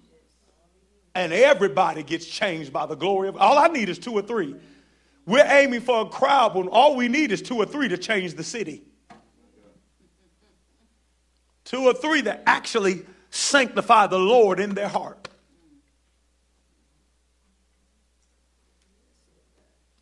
[1.14, 4.56] And everybody gets changed by the glory of All I need is two or three.
[5.26, 8.36] We're aiming for a crowd when all we need is two or three to change
[8.36, 8.84] the city.
[11.66, 15.28] Two or three that actually sanctify the Lord in their heart.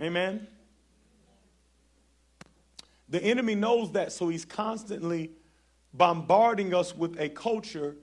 [0.02, 0.48] Amen.
[3.10, 5.32] The enemy knows that, so he's constantly
[5.94, 7.96] bombarding us with a culture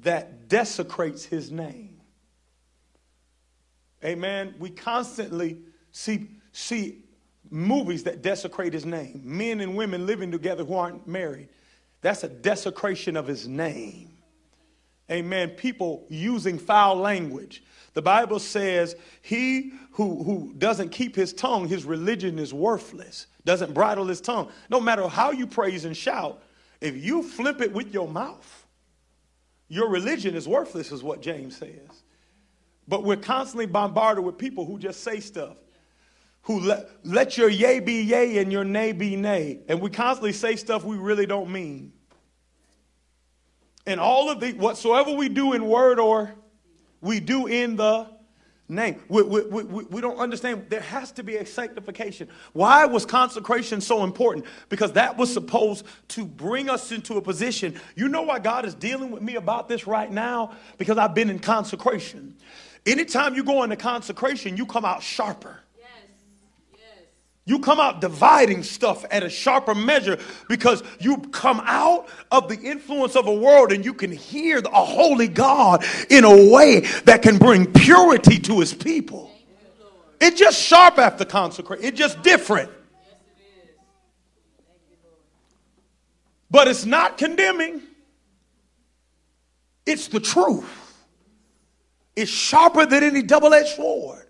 [0.00, 2.00] that desecrates his name.
[4.04, 4.54] Amen.
[4.58, 5.58] We constantly
[5.92, 7.04] see, see
[7.50, 9.22] movies that desecrate his name.
[9.24, 11.48] Men and women living together who aren't married.
[12.00, 14.10] That's a desecration of his name.
[15.10, 15.50] Amen.
[15.50, 17.62] People using foul language.
[17.94, 23.74] The Bible says, He who, who doesn't keep his tongue, his religion is worthless doesn't
[23.74, 24.50] bridle his tongue.
[24.68, 26.42] No matter how you praise and shout,
[26.80, 28.66] if you flip it with your mouth,
[29.68, 32.02] your religion is worthless, is what James says.
[32.86, 35.56] But we're constantly bombarded with people who just say stuff,
[36.42, 39.60] who let, let your yay be yay and your nay be nay.
[39.68, 41.92] And we constantly say stuff we really don't mean.
[43.86, 46.34] And all of the, whatsoever we do in word or
[47.02, 48.06] we do in the
[48.68, 49.02] name.
[49.08, 50.66] We, we, we, we, don't understand.
[50.70, 52.28] There has to be a sanctification.
[52.52, 54.46] Why was consecration so important?
[54.68, 57.78] Because that was supposed to bring us into a position.
[57.96, 60.52] You know why God is dealing with me about this right now?
[60.78, 62.34] Because I've been in consecration.
[62.86, 65.61] Anytime you go into consecration, you come out sharper.
[67.44, 72.56] You come out dividing stuff at a sharper measure because you come out of the
[72.56, 77.22] influence of a world and you can hear a holy God in a way that
[77.22, 79.30] can bring purity to his people.
[80.20, 81.84] It's just sharp after consecration.
[81.84, 82.70] It's just different.
[86.48, 87.82] But it's not condemning.
[89.84, 90.68] It's the truth.
[92.14, 94.21] It's sharper than any double edged sword.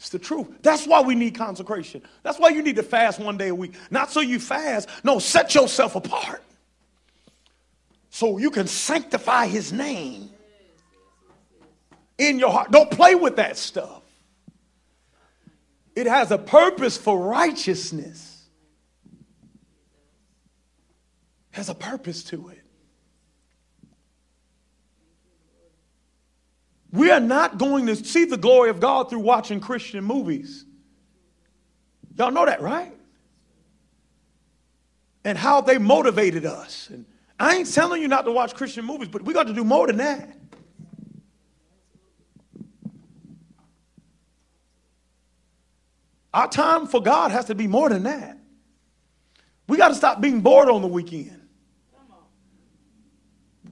[0.00, 0.48] It's the truth.
[0.62, 2.00] That's why we need consecration.
[2.22, 3.74] That's why you need to fast one day a week.
[3.90, 6.42] Not so you fast, no, set yourself apart
[8.08, 10.30] so you can sanctify his name
[12.16, 12.70] in your heart.
[12.70, 14.02] Don't play with that stuff.
[15.94, 18.46] It has a purpose for righteousness.
[21.50, 22.62] Has a purpose to it.
[26.92, 30.64] We are not going to see the glory of God through watching Christian movies.
[32.16, 32.92] Y'all know that, right?
[35.24, 36.88] And how they motivated us.
[36.90, 37.06] And
[37.38, 39.86] I ain't telling you not to watch Christian movies, but we got to do more
[39.86, 40.36] than that.
[46.32, 48.38] Our time for God has to be more than that.
[49.68, 51.39] We got to stop being bored on the weekend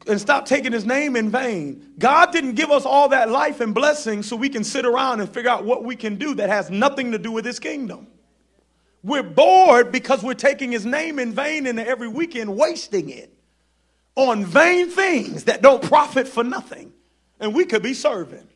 [0.09, 1.94] and stop taking his name in vain.
[1.98, 5.28] God didn't give us all that life and blessing so we can sit around and
[5.28, 8.09] figure out what we can do that has nothing to do with his kingdom.
[9.02, 13.32] We're bored because we're taking his name in vain and every weekend wasting it
[14.16, 16.93] on vain things that don't profit for nothing.
[17.39, 18.48] And we could be serving.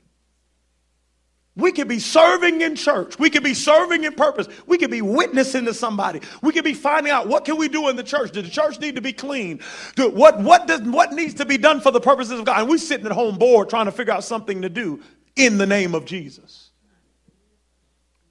[1.54, 3.18] We could be serving in church.
[3.18, 4.48] We could be serving in purpose.
[4.66, 6.22] We could be witnessing to somebody.
[6.40, 8.32] We could be finding out what can we do in the church.
[8.32, 9.60] Does the church need to be clean?
[9.94, 12.60] Do, what, what, does, what needs to be done for the purposes of God?
[12.60, 15.02] And we're sitting at home bored trying to figure out something to do
[15.36, 16.70] in the name of Jesus.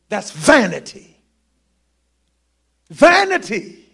[0.09, 1.15] That's vanity.
[2.89, 3.85] Vanity.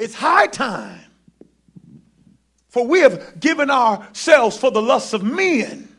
[0.00, 1.00] It's high time.
[2.68, 5.95] For we have given ourselves for the lusts of men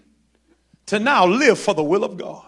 [0.87, 2.43] to now live for the will of God.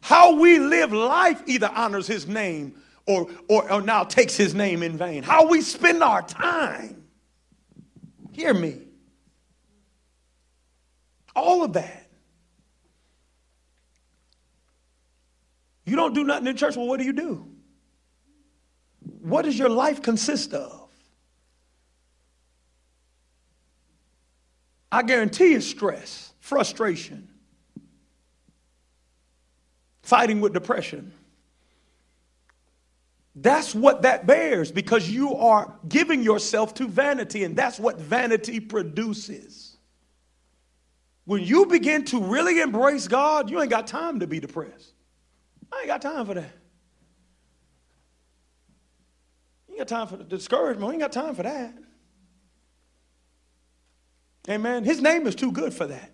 [0.00, 2.74] How we live life either honors his name
[3.06, 5.22] or, or, or, now takes his name in vain.
[5.22, 7.04] How we spend our time.
[8.32, 8.78] Hear me.
[11.34, 12.08] All of that.
[15.84, 17.46] You don't do nothing in church, well, what do you do?
[19.22, 20.88] What does your life consist of?
[24.92, 27.28] I guarantee you stress frustration,
[30.02, 31.12] fighting with depression.
[33.36, 38.58] That's what that bears because you are giving yourself to vanity, and that's what vanity
[38.58, 39.76] produces.
[41.24, 44.92] When you begin to really embrace God, you ain't got time to be depressed.
[45.72, 46.52] I ain't got time for that.
[49.68, 50.88] You ain't got time for the discouragement.
[50.88, 51.74] You ain't got time for that.
[54.48, 54.82] Amen.
[54.82, 56.10] His name is too good for that.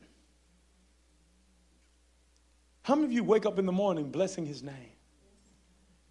[2.86, 4.92] How many of you wake up in the morning blessing his name?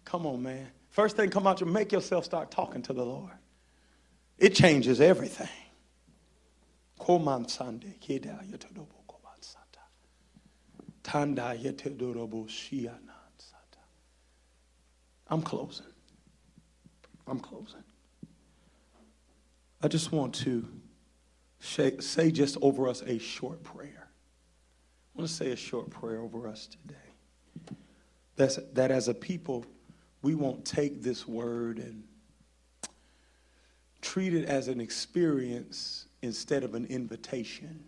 [0.04, 0.68] Come on, man.
[0.90, 3.32] First thing come out, you make yourself start talking to the Lord.
[4.36, 5.48] It changes everything.
[15.28, 15.86] I'm closing.
[17.26, 17.84] I'm closing.
[19.82, 20.68] I just want to
[22.00, 24.05] say just over us a short prayer.
[25.16, 27.78] I want to say a short prayer over us today.
[28.36, 29.64] That's, that as a people,
[30.20, 32.02] we won't take this word and
[34.02, 37.82] treat it as an experience instead of an invitation.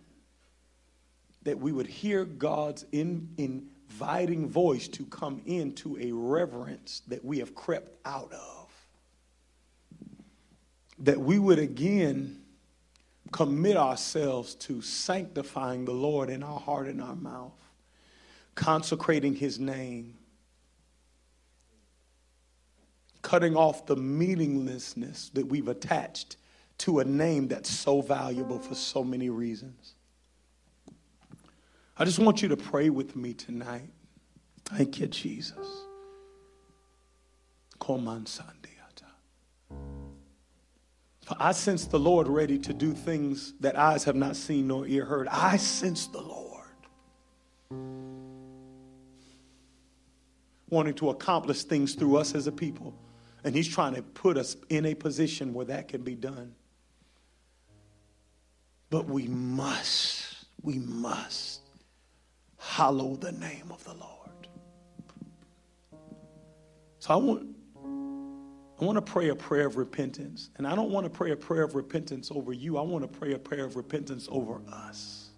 [1.43, 7.37] That we would hear God's in, inviting voice to come into a reverence that we
[7.37, 8.71] have crept out of.
[10.97, 12.41] That we would again
[13.31, 17.53] commit ourselves to sanctifying the Lord in our heart and our mouth,
[18.55, 20.15] consecrating his name,
[23.21, 26.37] cutting off the meaninglessness that we've attached
[26.79, 29.95] to a name that's so valuable for so many reasons.
[31.97, 33.89] I just want you to pray with me tonight.
[34.63, 35.67] Thank you, Jesus.
[37.79, 38.58] Come on, Sunday.
[41.29, 44.87] For I sense the Lord ready to do things that eyes have not seen nor
[44.87, 45.27] ear heard.
[45.27, 46.65] I sense the Lord
[50.71, 52.95] wanting to accomplish things through us as a people.
[53.43, 56.55] And He's trying to put us in a position where that can be done.
[58.89, 61.61] But we must, we must
[62.57, 64.47] hallow the name of the Lord.
[66.97, 67.58] So I want
[68.79, 70.49] I want to pray a prayer of repentance.
[70.57, 72.77] And I don't want to pray a prayer of repentance over you.
[72.77, 75.29] I want to pray a prayer of repentance over us.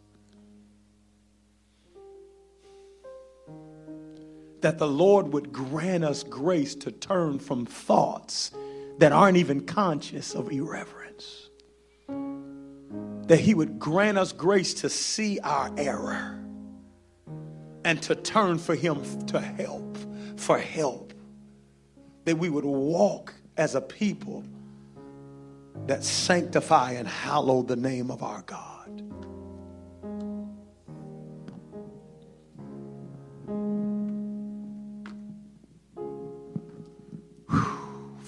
[4.61, 8.51] That the Lord would grant us grace to turn from thoughts
[8.99, 11.49] that aren't even conscious of irreverence.
[13.27, 16.37] that He would grant us grace to see our error
[17.83, 19.97] and to turn for Him to help,
[20.37, 21.13] for help.
[22.25, 24.43] That we would walk as a people
[25.87, 28.71] that sanctify and hallow the name of our God.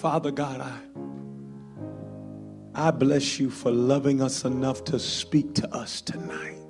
[0.03, 0.79] Father God, I,
[2.87, 6.62] I bless you for loving us enough to speak to us tonight.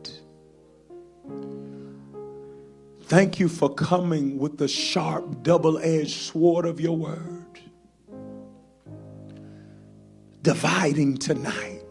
[3.03, 7.59] Thank you for coming with the sharp, double edged sword of your word,
[10.41, 11.81] dividing tonight.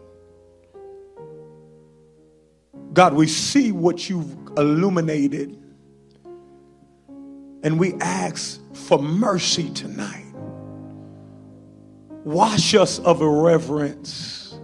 [2.93, 5.57] God, we see what you've illuminated,
[7.63, 10.33] and we ask for mercy tonight.
[12.23, 14.57] Wash us of irreverence.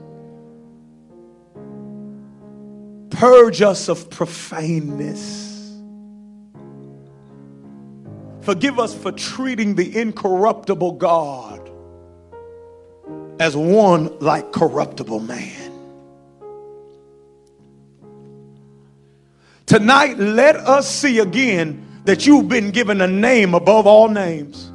[3.12, 5.49] Purge us of profaneness.
[8.50, 11.70] Forgive us for treating the incorruptible God
[13.40, 15.72] as one like corruptible man.
[19.68, 24.72] Tonight, let us see again that you've been given a name above all names.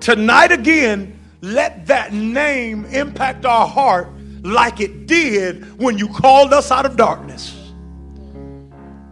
[0.00, 4.08] Tonight again, let that name impact our heart
[4.42, 7.56] like it did when you called us out of darkness.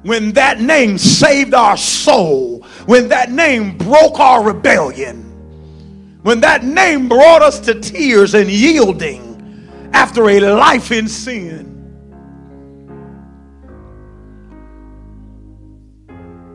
[0.03, 2.58] When that name saved our soul,
[2.89, 5.19] when that name broke our rebellion,
[6.23, 11.67] when that name brought us to tears and yielding after a life in sin.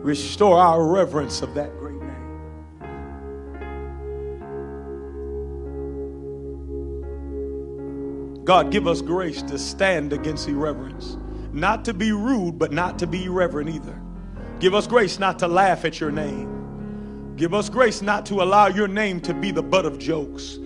[0.01, 2.09] Restore our reverence of that great name.
[8.43, 11.15] God, give us grace to stand against irreverence.
[11.51, 14.02] Not to be rude, but not to be irreverent either.
[14.59, 17.35] Give us grace not to laugh at your name.
[17.35, 20.59] Give us grace not to allow your name to be the butt of jokes.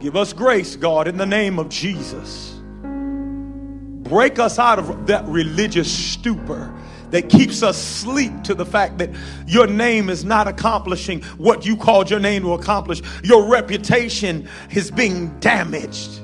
[0.00, 2.60] Give us grace, God, in the name of Jesus.
[2.82, 6.74] Break us out of that religious stupor
[7.10, 9.10] that keeps us asleep to the fact that
[9.46, 13.02] your name is not accomplishing what you called your name to accomplish.
[13.22, 16.20] Your reputation is being damaged.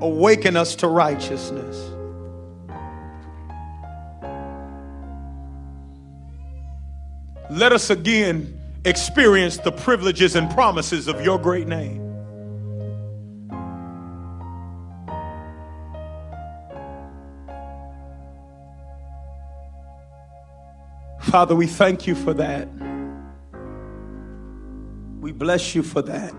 [0.00, 1.95] Awaken us to righteousness.
[7.50, 12.02] Let us again experience the privileges and promises of your great name.
[21.20, 22.68] Father, we thank you for that.
[25.20, 26.32] We bless you for that.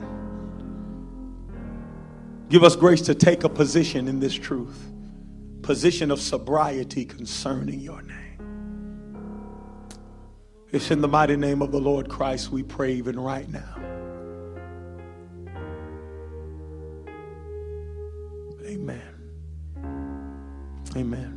[2.49, 4.89] Give us grace to take a position in this truth,
[5.61, 8.26] position of sobriety concerning your name.
[10.72, 13.76] It's in the mighty name of the Lord Christ we pray even right now.
[18.65, 19.02] Amen.
[20.95, 21.36] Amen.